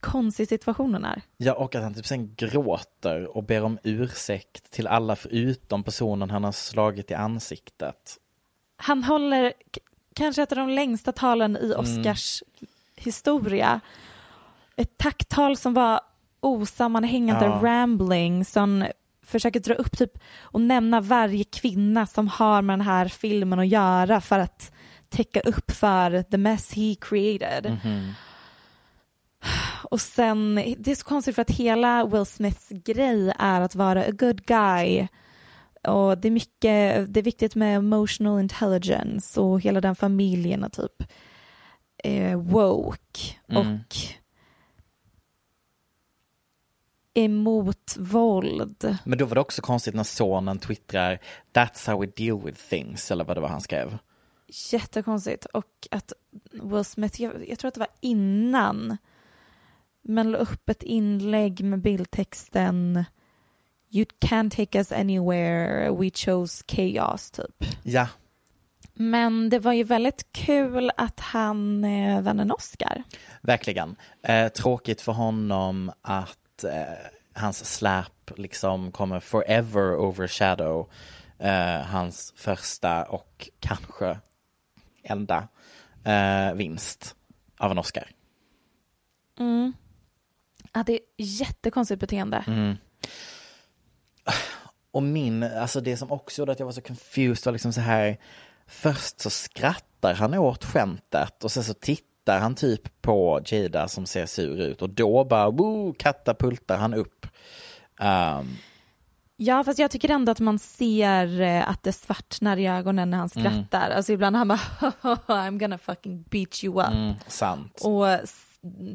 [0.00, 1.22] konstig situationen är.
[1.36, 6.30] Ja, och att han typ sen gråter och ber om ursäkt till alla förutom personen
[6.30, 8.18] han har slagit i ansiktet.
[8.76, 9.52] Han håller
[10.14, 12.42] kanske ett av de längsta talen i Oscars
[12.94, 13.80] historia.
[14.76, 16.00] Ett tacktal som var
[16.40, 17.60] osammanhängande Ja.
[17.62, 18.86] rambling som
[19.26, 23.68] försöker dra upp typ och nämna varje kvinna som har med den här filmen att
[23.68, 24.72] göra för att
[25.08, 27.78] täcka upp för the mess he created.
[27.84, 28.12] Mhm.
[29.90, 34.00] Och sen, det är så konstigt för att hela Will Smiths grej är att vara
[34.04, 35.06] a good guy.
[35.82, 40.68] Och det är mycket, det är viktigt med emotional intelligence och hela den familjen är
[40.68, 41.02] typ
[42.04, 43.60] eh, woke Mm.
[43.76, 43.96] och
[47.18, 48.98] emot våld.
[49.04, 51.18] Men då var det också konstigt när sonen twittrar
[51.52, 53.98] That's how we deal with things, eller vad det var han skrev.
[54.72, 55.44] Jättekonstigt.
[55.44, 56.12] Och att
[56.52, 58.96] Will Smith, jag, jag tror att det var innan
[60.02, 63.04] men la upp ett inlägg med bildtexten
[63.90, 67.64] You can't take us anywhere, we chose chaos typ.
[67.82, 68.08] Ja,
[68.94, 73.02] Men det var ju väldigt kul att han eh, vann en Oscar.
[73.42, 73.96] verkligen.
[74.22, 76.82] Eh, tråkigt för honom att eh,
[77.32, 80.90] hans släp liksom kommer forever overshadow
[81.38, 84.18] eh, hans första och kanske
[85.02, 85.48] enda
[86.04, 87.16] eh, vinst
[87.58, 88.10] av en Oscar.
[90.76, 92.44] Ja, det är jättekonstigt beteende.
[92.46, 92.76] Mm.
[94.90, 97.80] Och min, alltså det som också gjorde att jag var så confused var liksom så
[97.80, 98.16] här,
[98.66, 104.06] först så skrattar han åt skämtet och sen så tittar han typ på Jada som
[104.06, 107.26] ser sur ut och då bara, woo, katapultar han upp.
[108.00, 108.56] Um,
[109.38, 113.18] Ja, fast jag tycker ändå att man ser eh, att det svartnar i ögonen när
[113.18, 113.90] han skrattar.
[113.90, 114.60] Alltså ibland han bara
[115.26, 116.88] I'm gonna fucking beat you up.
[116.92, 117.80] mm, sant.
[117.84, 118.06] Och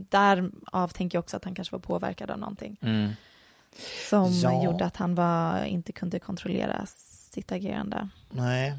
[0.09, 2.77] därav tänker jag också att han kanske var påverkad av någonting.
[2.81, 3.09] Mm.
[4.09, 4.63] Som Ja.
[4.63, 6.85] gjorde att han var, inte kunde kontrollera
[7.31, 8.09] sitt agerande.
[8.29, 8.73] Nej.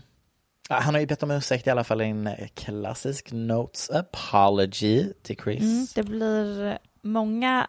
[0.68, 5.12] Han har ju bett om ursäkt i alla fall i en eh, klassisk notes apology
[5.22, 5.62] till Chris.
[5.62, 7.66] Mm, det blir många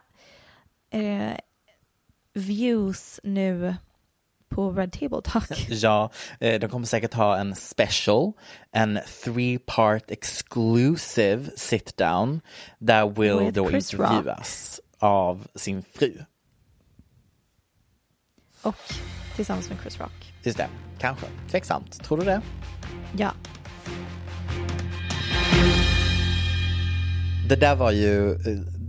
[0.91, 1.37] eh,
[2.33, 3.75] views nu
[4.49, 5.69] på Red Table Talk.
[5.69, 8.31] Ja, eh, de kommer säkert ha en special,
[8.71, 12.41] en three part exclusive sit down
[12.77, 16.13] där Will With då Chris intervjuas av sin fru.
[18.61, 18.75] Och
[19.35, 20.32] tillsammans med Chris Rock.
[20.43, 20.67] Just det,
[20.99, 21.25] kanske.
[21.51, 22.03] Tveksamt.
[22.03, 22.41] Tror du det?
[23.17, 23.31] Ja.
[27.49, 28.37] Det där var ju eh,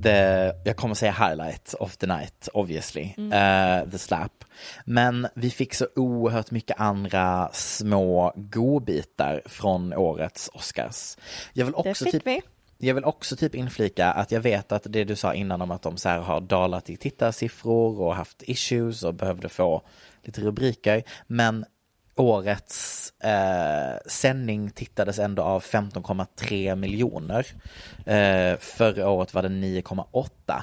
[0.03, 4.45] the, jag kommer säga highlight of the night obviously, eh, the slap.
[4.85, 11.17] Men vi fick så oerhört mycket andra små godbitar från årets Oscars.
[11.53, 12.41] Jag vill Det också fick typ, vi.
[12.79, 15.83] Jag vill också typ inflika att jag vet att det du sa innan om att
[15.83, 19.83] de så här har dalat i tittarsiffror och haft issues och behövde få
[20.23, 21.03] lite rubriker.
[21.27, 21.65] Men
[22.17, 27.47] årets eh, sändning tittades ändå av 15,3 miljoner.
[28.07, 30.63] Eh, förra året var det 9,8.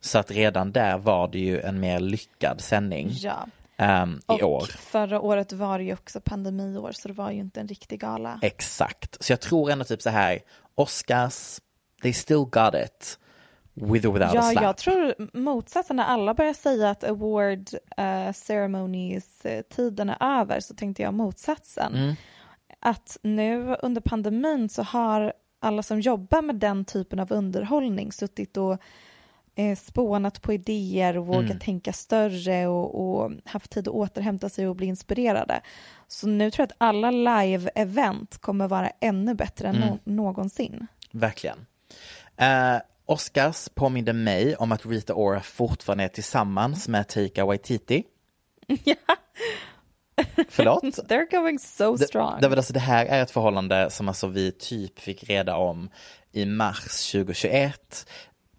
[0.00, 3.46] Så att redan där var det ju en mer lyckad sändning Ja
[3.82, 4.66] i Och år.
[4.66, 8.38] förra året var det ju också pandemiår så det var ju inte en riktig gala.
[8.42, 9.24] Exakt.
[9.24, 10.38] Så jag tror ändå typ så här,
[10.74, 11.60] Oscars,
[12.02, 13.18] they still got it.
[13.74, 14.62] With or without a Ja, slap.
[14.62, 17.68] jag tror motsatsen när alla börjar säga att award
[18.00, 21.94] uh, ceremonies eh, tiden är över så tänkte jag motsatsen.
[21.94, 22.14] Mm.
[22.80, 28.56] Att nu under pandemin så har alla som jobbar med den typen av underhållning suttit
[28.56, 28.78] och
[29.76, 31.58] spånat på idéer och vågat Mm.
[31.58, 35.60] tänka större och, och haft tid att återhämta sig och bli inspirerade.
[36.08, 39.88] Så nu tror jag att alla live-event kommer vara ännu bättre än Mm.
[39.88, 40.86] nå- någonsin.
[41.10, 41.66] Verkligen.
[42.36, 48.04] Eh, Oscars påminde mig om att Rita Ora fortfarande är tillsammans med Taika Waititi.
[50.48, 50.82] Förlåt?
[51.08, 52.40] They're going so strong.
[52.40, 55.90] Det, det, alltså, det här är ett förhållande som alltså vi typ fick reda om
[56.32, 58.06] i mars 2021.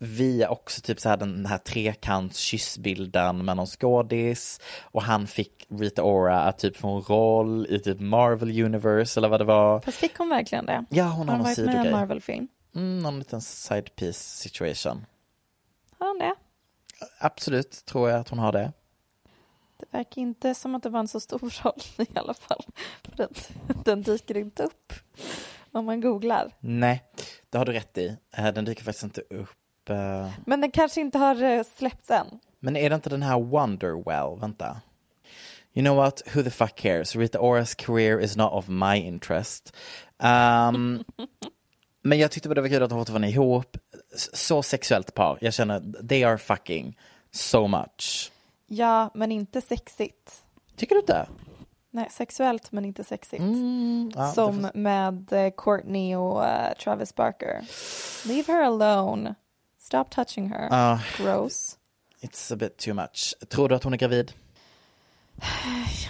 [0.02, 4.60] Via också typ så här den här trekants kyssbilden med någon skådis.
[4.82, 9.28] Och han fick Rita Ora att typ få en roll i typ Marvel Universe eller
[9.30, 9.80] vad det var.
[9.80, 10.86] Fast fick hon verkligen det?
[10.90, 11.92] Ja, hon har har någon varit med i en sidogrej.
[11.92, 12.48] Marvel-film?
[12.76, 15.06] Mm, någon liten side piece situation.
[16.00, 16.36] Har hon det?
[17.20, 18.72] Absolut tror jag att hon har det.
[19.80, 22.66] Det verkar inte som att det var en så stor roll i alla fall.
[23.18, 23.52] Att
[23.86, 24.94] den dyker inte upp
[25.72, 26.52] om man googlar.
[26.60, 27.04] Nej,
[27.50, 28.18] det har du rätt i.
[28.32, 29.50] Eh, Den dyker faktiskt inte upp.
[29.90, 30.30] Eh.
[30.46, 32.28] Men den kanske inte har eh, släppts än.
[32.60, 34.40] Men är det inte den här Wonderwell?
[34.40, 34.82] Vänta.
[35.74, 36.22] You know what?
[36.36, 37.16] Who the fuck cares?
[37.16, 39.76] Rita Ora's career is not of my interest.
[40.18, 41.04] Um,
[42.04, 43.78] men jag tyckte bara det var kul att de fortfarande är ihop.
[44.34, 45.38] Så sexuellt par.
[45.42, 46.98] Jag känner, they are fucking
[47.32, 48.32] so much.
[48.68, 50.44] Ja, men inte sexigt.
[50.76, 51.28] Tycker du inte?
[51.92, 53.42] Nej, sexuellt men inte sexigt.
[53.44, 57.62] Mm, ja, Som får- med eh, Courtney och eh, Travis Barker.
[58.28, 59.36] Leave her alone.
[59.90, 60.68] Stop touching her.
[60.72, 61.00] Ja.
[61.18, 61.78] Gross.
[62.22, 63.34] It's a bit too much.
[63.50, 64.32] Tror du att hon är gravid?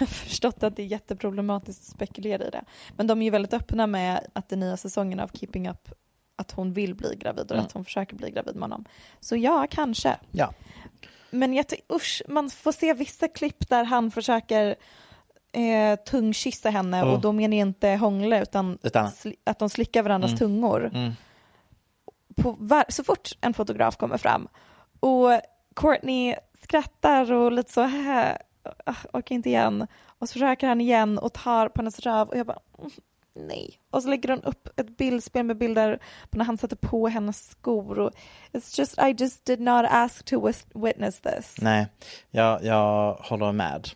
[0.00, 2.64] har förstått att det är jätteproblematiskt att spekulera i det.
[2.96, 5.88] Men de är ju väldigt öppna med att den nya säsongen av Keeping Up
[6.36, 7.64] att hon vill bli gravid och Mm.
[7.66, 8.84] att hon försöker bli gravid med honom.
[9.20, 10.16] Så ja, kanske.
[10.32, 10.52] Ja.
[11.30, 14.76] Men jag usch, man får se vissa klipp där han försöker
[15.52, 17.08] eh, tungkyssa henne Oh.
[17.14, 19.10] och då menar jag inte hångla utan, Utan-
[19.44, 20.90] att de slickar varandras tungor.
[20.94, 21.12] Mm.
[22.42, 24.48] På var- så fort en fotograf kommer fram
[25.00, 25.30] och
[25.76, 28.38] Courtney skrattar och lite så här,
[29.12, 32.46] orkar inte igen och så försöker han igen och tar på hennes röv och jag
[32.46, 32.90] bara "Mm,
[33.48, 33.80] nej.
[33.90, 35.98] Och så lägger hon upp ett bildspel med bilder
[36.30, 37.98] på när han sätter på hennes skor.
[37.98, 38.12] Och
[38.52, 41.54] it's just, I just did not ask to witness this.
[41.60, 41.86] Nej,
[42.30, 43.88] jag, jag håller med.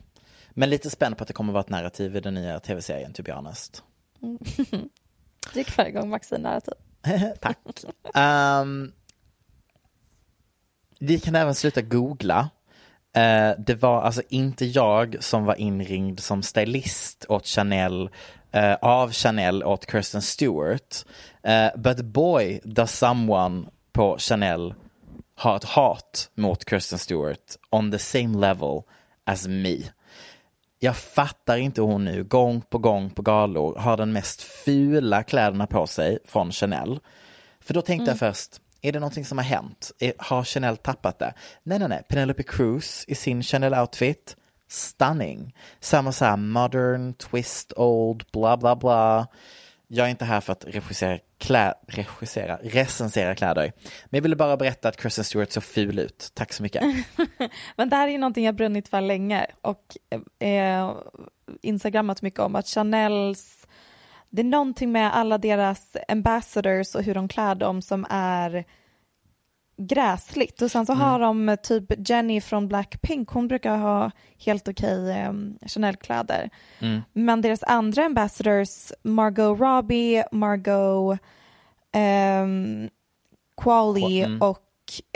[0.50, 3.22] Men lite spänd på att det kommer vara ett narrativ i den nya tv-serien, to
[3.22, 3.82] be honest.
[5.52, 6.74] Det gick varje gång Max säger narrativ.
[7.40, 7.58] Tack.
[8.14, 8.92] Um,
[10.98, 12.50] vi kan även sluta googla.
[13.16, 18.10] Uh, det var alltså inte jag som var inringd som stylist åt Chanel,
[18.56, 21.04] uh, av Chanel åt Kirsten Stewart.
[21.48, 24.74] Uh, but boy, does someone på Chanel
[25.36, 28.82] ha ett hat mot Kirsten Stewart on the same level
[29.24, 29.76] as me.
[30.84, 35.22] Jag fattar inte hur hon nu gång på gång på galor har den mest fula
[35.22, 37.00] kläderna på sig från Chanel.
[37.60, 39.92] För då tänkte jag först, är det någonting som har hänt?
[40.18, 41.34] Har Chanel tappat det?
[41.62, 42.02] Nej, nej, nej.
[42.08, 44.36] Penelope Cruz i sin Chanel-outfit,
[44.68, 45.54] stunning.
[45.80, 49.26] Samma så här modern, twist, old, bla bla bla.
[49.88, 53.72] Jag är inte här för att regissera, klä, regissera, recensera kläder.
[54.04, 56.30] Men jag ville bara berätta att Kristen Stewart såg ful ut.
[56.34, 56.82] Tack så mycket.
[57.76, 59.96] Men det här är ju någonting jag brunnit för länge och
[60.46, 60.94] eh,
[61.62, 63.66] instagrammat mycket om att Chanels,
[64.30, 68.64] det är någonting med alla deras ambassadors och hur de klär dem som är
[69.76, 74.10] gräsligt och sen så har de typ Jenny från Blackpink, hon brukar ha
[74.44, 75.32] helt okej eh,
[75.66, 76.50] Chanel-kläder.
[77.12, 81.18] Men deras andra ambassadors, Margot Robbie, Margot
[81.92, 82.88] ehm,
[83.56, 84.42] Qualley Mm.
[84.42, 84.60] och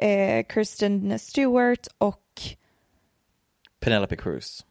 [0.06, 2.22] eh, Kirsten Stewart och
[3.80, 4.66] Penelope Cruz.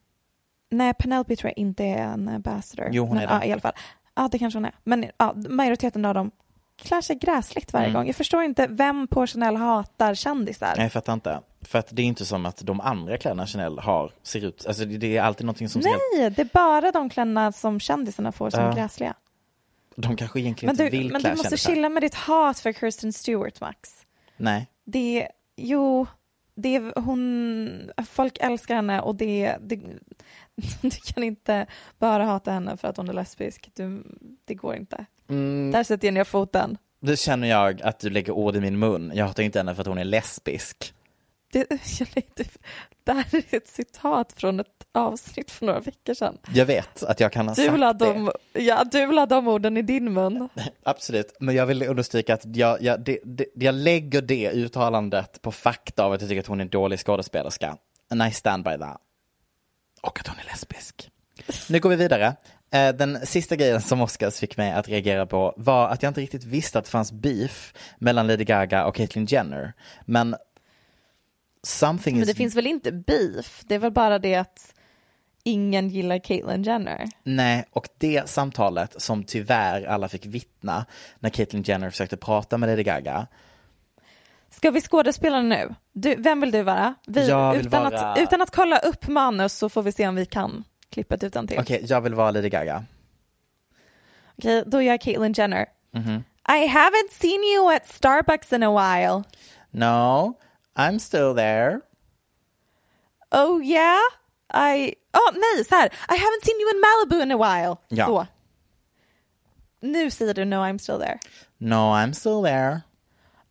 [0.71, 2.89] nej Penelope tror jag inte är en ambassador.
[2.91, 3.33] Jo, hon Men, är det.
[3.33, 3.73] Ja, i alla fall.
[4.15, 4.75] Ja, det kanske hon är.
[4.83, 6.31] Men ja, majoriteten av dem
[6.77, 7.93] klär sig gräsligt varje Mm.
[7.99, 8.07] gång.
[8.07, 10.73] Jag förstår inte vem på Chanel hatar kändisar.
[10.75, 11.41] Nej, jag fattar inte.
[11.61, 14.85] För att det är inte som att de andra kläderna Chanel har ser ut, alltså
[14.85, 18.31] det är alltid någonting som ser helt, Nej, det är bara de kläderna som kändisarna
[18.31, 19.13] får som är gräsliga.
[19.95, 21.69] de kanske egentligen Men inte du, vill men du måste kändisar.
[21.71, 23.93] chilla med ditt hat för Kirsten Stewart, Max.
[24.37, 24.67] Nej.
[24.85, 26.07] Det, jo,
[26.55, 29.75] det är, hon, folk älskar henne och det, det,
[30.81, 31.65] du kan inte
[31.99, 33.69] bara hata henne för att hon är lesbisk.
[33.75, 34.03] Du,
[34.45, 35.05] det går inte.
[35.29, 36.77] Mm, Där sätter jag ner foten.
[37.01, 39.11] det känner jag att du lägger ord i min mun.
[39.15, 40.93] Jag hatar inte henne för att hon är lesbisk.
[41.51, 41.59] Det,
[41.99, 42.43] jag lite,
[43.03, 46.37] det här är ett citat från ett avsnitt för några veckor sedan.
[46.53, 48.05] Jag vet att jag kan ha Du sagt la, det.
[48.05, 50.49] de, ja, du la de orden i din mun.
[50.83, 55.51] Absolut, men jag vill understryka att jag, jag, det, det, jag lägger det uttalandet på
[55.51, 57.77] fakta av att jag tycker att hon är en dålig skådespelerska.
[58.09, 58.97] And I stand by that.
[60.01, 61.09] Och att hon är lesbisk.
[61.69, 62.35] Nu går vi vidare.
[62.71, 66.21] Eh, Den sista grejen som Oscars fick mig att reagera på var att jag inte
[66.21, 69.73] riktigt visste att det fanns beef mellan Lady Gaga och Caitlyn Jenner.
[70.05, 70.35] Men
[71.63, 72.29] something Men is...
[72.29, 73.61] det finns väl inte beef?
[73.65, 74.73] Det är väl bara det att
[75.43, 77.05] ingen gillar Caitlyn Jenner.
[77.23, 80.85] Nej, och det samtalet som tyvärr alla fick vittna
[81.19, 83.27] när Caitlyn Jenner försökte prata med Lady Gaga
[84.49, 85.75] Ska vi skådespela nu?
[85.93, 86.95] Du, vem vill du vara?
[87.07, 87.29] Vi, vill
[87.65, 90.63] utan, vara- att, utan att kolla upp manus så får vi se om vi kan
[90.89, 91.59] klippet utan till.
[91.59, 92.85] Okej, jag vill vara Lady Gaga.
[94.37, 95.65] Okej, då är jag Caitlyn Jenner.
[95.91, 96.23] Mhm.
[96.49, 99.23] I haven't seen you at Starbucks in a while.
[99.71, 100.33] No,
[100.75, 101.81] I'm still there.
[103.31, 103.99] Oh yeah?
[104.53, 104.95] I...
[105.13, 105.85] Oh nej, så här.
[105.87, 107.75] I haven't seen you in Malibu in a while.
[107.89, 108.05] Ja.
[108.05, 108.27] Så.
[109.81, 111.19] Nu säger du no I'm still there.
[111.57, 112.81] No, I'm still there.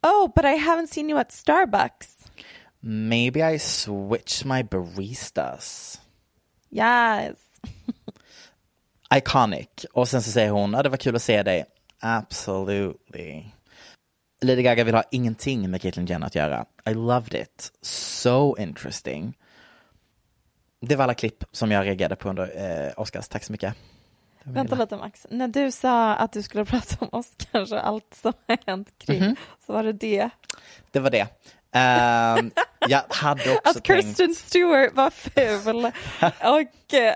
[0.02, 2.28] Oh, but I haven't seen you at Starbucks.
[2.80, 6.00] Maybe I switch my baristas.
[6.70, 7.36] Yes.
[9.14, 9.68] Iconic.
[9.92, 11.64] Och sen så säger hon, ja det var kul att se dig.
[12.00, 13.44] Absolutely.
[14.42, 16.66] Lady Gaga vill ha ingenting med Caitlyn Jenner att göra.
[16.90, 17.72] I loved it.
[17.82, 19.38] So interesting.
[20.80, 23.28] Det var alla klipp som jag reagerade på under eh, Oscars.
[23.28, 23.74] Tack så mycket.
[24.44, 24.84] Vänta hela.
[24.84, 25.26] lite Max.
[25.30, 29.20] När du sa att du skulle prata om Oscars och allt som har hänt kring
[29.22, 29.36] Mhm.
[29.66, 30.30] så var det det.
[30.90, 31.26] Det var det.
[31.76, 32.50] Ehm,
[32.88, 35.84] jag hade också Att Kirsten Stewart var ful
[36.40, 37.14] och eh,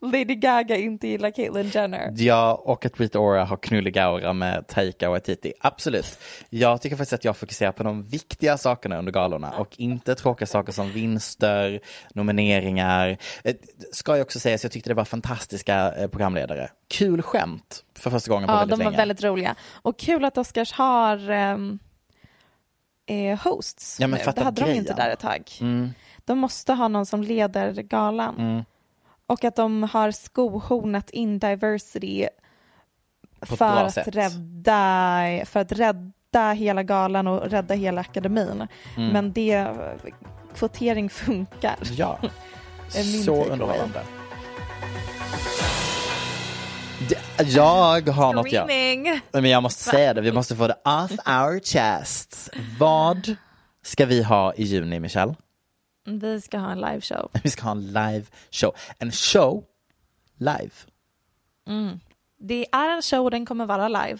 [0.12, 2.12] Lady Gaga inte gillar Caitlyn Jenner.
[2.16, 5.52] Ja, och att Rita Ora har knullig aura med Taika Waititi.
[5.60, 6.18] Absolut.
[6.50, 10.46] Jag tycker faktiskt att jag fokuserar på de viktiga sakerna under galorna och inte tråkiga
[10.46, 11.80] saker som vinster,
[12.14, 13.16] nomineringar.
[13.44, 13.54] Eh,
[13.92, 16.70] Ska jag också säga, så jag tyckte det var fantastiska eh, programledare.
[16.90, 18.96] Kul skämt för första gången på Ja, väldigt de var länge.
[18.96, 19.54] väldigt roliga.
[19.82, 21.78] Och kul att Oscars har ehm,
[23.06, 24.32] eh, hosts Ja, men nu.
[24.32, 24.96] Det hade de inte grejen.
[24.96, 25.42] där ett tag.
[25.60, 25.90] Mm.
[26.24, 28.34] De måste ha någon som leder galan.
[28.38, 28.64] Mm.
[29.26, 32.26] Och att de har skohornat in diversity
[33.40, 34.08] för att, sätt.
[34.08, 38.66] rädda, för att rädda hela galan och rädda hela akademin.
[38.96, 39.12] Mm.
[39.12, 39.68] Men det,
[40.54, 41.76] kvotering funkar.
[41.96, 42.18] Ja,
[43.24, 44.00] så underhållande.
[47.46, 48.68] Jag har något jag...
[48.68, 49.20] Screaming.
[49.32, 52.50] Men jag måste säga det, vi måste få det off our chests.
[52.78, 53.36] Vad
[53.82, 55.34] ska vi ha i juni, Michelle?
[56.06, 57.30] Vi ska ha en liveshow.
[57.42, 58.74] Vi ska ha en live show.
[58.98, 59.64] En show
[60.38, 60.70] live.
[62.40, 64.18] Det är en show och den kommer vara live.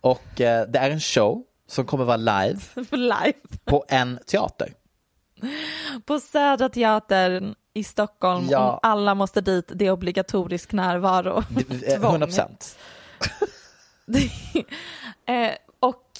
[0.00, 2.60] Och eh, det är en show som kommer vara live
[2.90, 3.38] live.
[3.64, 4.72] på en teater.
[6.04, 8.46] På Södra Teatern i Stockholm.
[8.50, 8.72] Ja.
[8.72, 11.42] Om alla måste dit, det är obligatorisk närvaro.
[11.82, 12.10] Eh, Tvång.
[12.10, 12.78] 100 procent.
[15.26, 16.10] Eh, och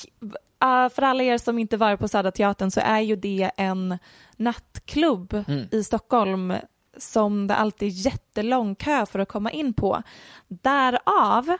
[0.63, 3.99] eh, för alla er som inte varit på Södra Teatern så är ju det en
[4.37, 6.55] nattklubb i Stockholm
[6.97, 10.03] som det alltid är jättelång kö för att komma in på.
[10.49, 11.57] Därav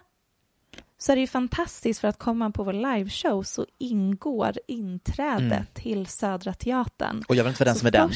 [0.99, 6.07] så är det ju fantastiskt för att komma på vår liveshow så ingår inträde till
[6.07, 7.23] Södra Teatern.
[7.29, 8.11] Och jag vill inte vara den Så som är den.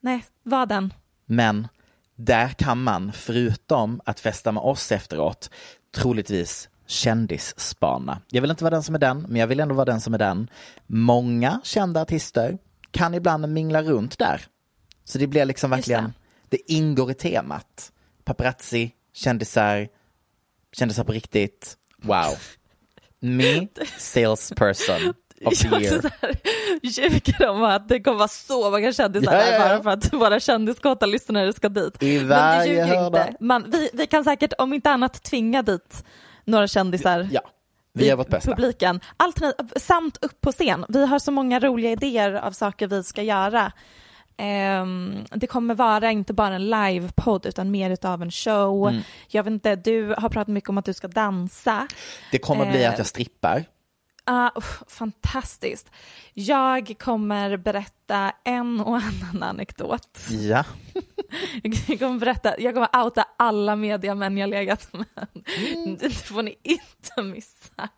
[0.00, 0.92] Nej, var den?
[1.26, 1.68] Men
[2.16, 5.50] där kan man, förutom att festa med oss efteråt,
[5.94, 8.20] troligtvis kändisspana.
[8.30, 10.14] Jag vill inte vara den som är den, men jag vill ändå vara den som
[10.14, 10.50] är den.
[10.86, 12.58] Många kända artister
[12.90, 14.46] kan ibland mingla runt där.
[15.04, 16.12] Så det blir liksom verkligen,
[16.48, 16.72] det.
[16.72, 17.92] ingår i temat.
[18.24, 19.88] Paparazzi, kändisar,
[20.72, 21.76] kändisar på riktigt.
[21.96, 22.36] Wow.
[23.20, 23.66] Me,
[23.98, 25.14] salesperson
[26.02, 26.34] så här,
[26.82, 29.58] ljuger om att det kommer vara så många kändisar Ja, ja, ja.
[29.58, 32.02] bara för att våra kändiskåta lyssnare ska dit.
[32.02, 33.06] I Men det varje ljuger hörna.
[33.28, 33.36] inte.
[33.40, 36.04] Man, vi, vi kan säkert om inte annat tvinga dit
[36.44, 37.40] några kändisar Ja,
[37.92, 38.50] vi gör vårt bästa.
[38.56, 39.00] publiken.
[39.16, 40.84] Alternat- samt upp på scen.
[40.88, 43.72] Vi har så många roliga idéer av saker vi ska göra.
[44.36, 48.88] Ehm, det kommer vara inte bara en livepodd utan mer utav en show.
[48.88, 49.02] Mm.
[49.28, 51.86] Jag vet inte, du har pratat mycket om att du ska dansa.
[52.32, 53.64] Det kommer bli att jag strippar.
[54.30, 55.90] Ah, uff, fantastiskt.
[56.34, 60.18] Jag kommer berätta en och annan anekdot.
[60.28, 60.64] Ja.
[61.62, 65.28] Jag kommer, berätta, jag kommer outa alla mediamän jag legat med.
[65.76, 65.96] Mm.
[65.96, 67.88] Det får ni inte missa.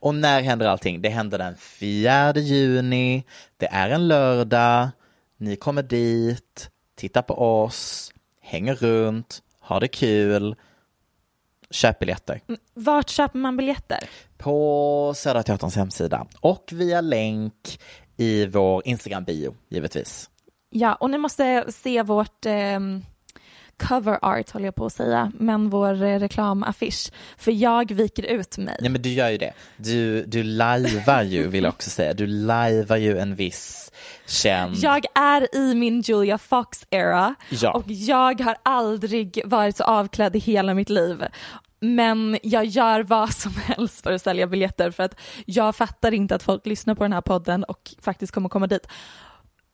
[0.00, 1.02] Och när händer allting?
[1.02, 3.24] Det händer den 4 juni,
[3.56, 4.88] det är en lördag,
[5.36, 10.56] ni kommer dit, tittar på oss, hänger runt, har det kul,
[11.70, 12.40] köp biljetter
[12.74, 13.98] Vart köper man biljetter?
[14.38, 17.80] på Södra Teaterns hemsida och via länk
[18.16, 20.30] i vår Instagram-bio givetvis.
[20.70, 23.02] Ja, och ni måste se vårt ehm,
[23.82, 27.10] cover art, håller jag på att säga, men vår eh, reklamaffisch.
[27.38, 28.76] För jag viker ut mig.
[28.80, 29.52] Nej men du gör ju det.
[29.76, 32.14] Du, du lajvar ju vill jag också säga.
[32.14, 33.92] Du lajvar ju en viss
[34.26, 34.76] känd...
[34.76, 37.72] Jag är i min Julia Fox-era Ja.
[37.72, 41.24] och jag har aldrig varit så avklädd i hela mitt liv.
[41.80, 45.14] Men jag gör vad som helst för att sälja biljetter för att
[45.44, 48.88] jag fattar inte att folk lyssnar på den här podden och faktiskt kommer komma dit.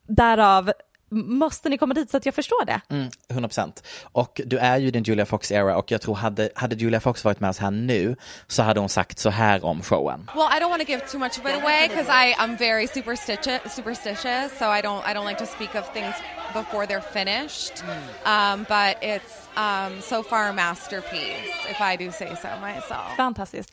[0.08, 0.72] Därav
[1.12, 2.80] måste ni komma dit så att jag förstår det.
[2.88, 3.82] Mm, 100%.
[4.12, 7.40] Och du är ju din Julia Fox-era och jag tror hade, hade Julia Fox varit
[7.40, 10.30] med oss här nu så hade hon sagt så här om showen.
[10.34, 12.86] Well, I don't want to give too much of it away because I I'm very
[12.86, 16.14] superstitious, superstitious, so I don't I don't like to speak of things
[16.54, 17.84] before they're finished.
[18.24, 23.16] Um, but it's um, so far a masterpiece, if I do say so myself.
[23.16, 23.70] Fantastiskt.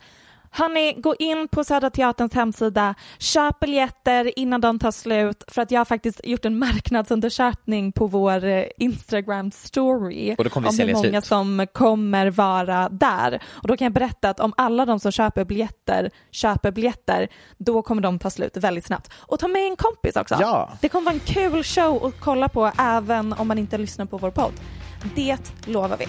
[0.52, 5.70] Hörni, gå in på Södra Teaterns hemsida, köp biljetter innan de tar slut för att
[5.70, 10.82] jag har faktiskt gjort en marknadsundersökning på vår eh, Instagram story Och då kommer vi
[10.82, 11.24] om hur många slut.
[11.24, 13.42] som kommer vara där.
[13.46, 17.28] Och då kan jag berätta att om alla de som köper biljetter köper biljetter,
[17.58, 19.12] då kommer de ta slut väldigt snabbt.
[19.16, 20.36] Och ta med en kompis också.
[20.40, 20.70] Ja.
[20.80, 24.18] Det kommer vara en kul show att kolla på även om man inte lyssnar på
[24.18, 24.52] vår podd.
[25.14, 26.06] Det lovar vi.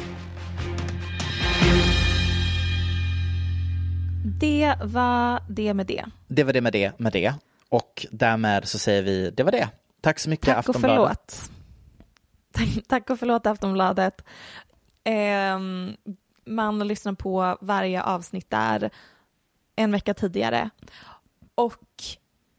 [4.24, 6.06] Det var det med det.
[6.28, 7.34] Det var det med det med det.
[7.70, 9.70] Och därmed så säger vi det var det.
[10.02, 11.32] Tack så mycket Tack och Aftonbladet.
[11.32, 11.52] förlåt.
[12.52, 14.24] Tack, tack och förlåt Aftonbladet.
[15.04, 15.96] Ehm,
[16.46, 18.90] man lyssnar på varje avsnitt där
[19.76, 20.70] en vecka tidigare.
[21.56, 21.84] Och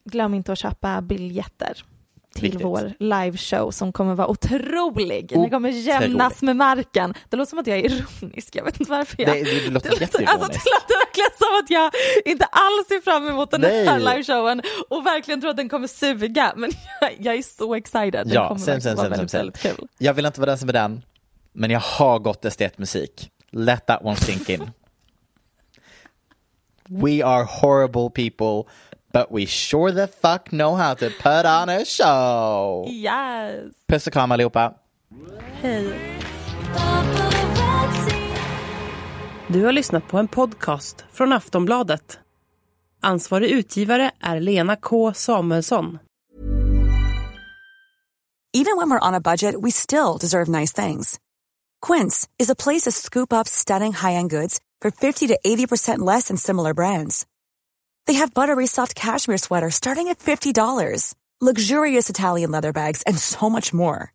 [0.05, 1.85] glöm inte att köpa biljetter
[2.35, 2.63] till Viktigt.
[2.63, 5.33] vår liveshow som kommer vara otrolig.
[5.37, 5.87] Ni kommer Otrolig.
[5.87, 7.15] jämnas med marken.
[7.29, 9.31] Det låter som att jag är ironisk, jag vet inte varför jag...
[9.31, 11.91] Det, det låter Det låter, alltså, det låter verkligen som att jag
[12.33, 14.01] inte alls ser fram emot den här Nej.
[14.17, 16.53] liveshowen och verkligen tror att den kommer suga.
[16.57, 16.71] Men
[17.19, 18.13] jag, är så excited.
[18.13, 19.89] Den Ja, kommer sen, sen, vara sen, väldigt, sen, väldigt kul.
[19.99, 21.03] Jag vill inte vara den som är den,
[21.53, 23.31] men jag har gått estetmusik.
[23.51, 24.71] Let that one sink in.
[26.89, 28.73] We are horrible people,
[29.13, 32.87] but we sure the fuck know how to put on a show.
[32.89, 33.75] Yes.
[33.89, 34.75] Puss och kram allihopa.
[35.53, 36.19] Hej.
[39.49, 42.19] Du har lyssnat på en podcast från Aftonbladet.
[43.01, 45.99] Ansvarig utgivare är Lena K Samuelsson.
[48.55, 51.19] Even when we're on a budget, we still deserve nice things.
[51.87, 56.29] Quince is a place to scoop up stunning high-end goods for 50 to 80% less
[56.29, 57.27] than similar brands.
[58.07, 63.49] They have buttery soft cashmere sweaters starting at $50, luxurious Italian leather bags, and so
[63.49, 64.13] much more.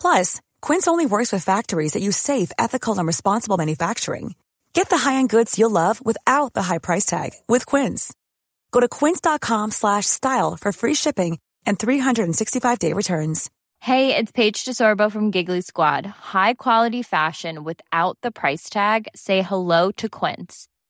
[0.00, 4.34] Plus, Quince only works with factories that use safe, ethical, and responsible manufacturing.
[4.72, 8.14] Get the high-end goods you'll love without the high price tag with Quince.
[8.72, 13.50] Go to quince.com slash style for free shipping and 365-day returns.
[13.80, 16.04] Hey, it's Paige DeSorbo from Giggly Squad.
[16.04, 19.08] High quality fashion without the price tag.
[19.14, 20.68] Say hello to Quince.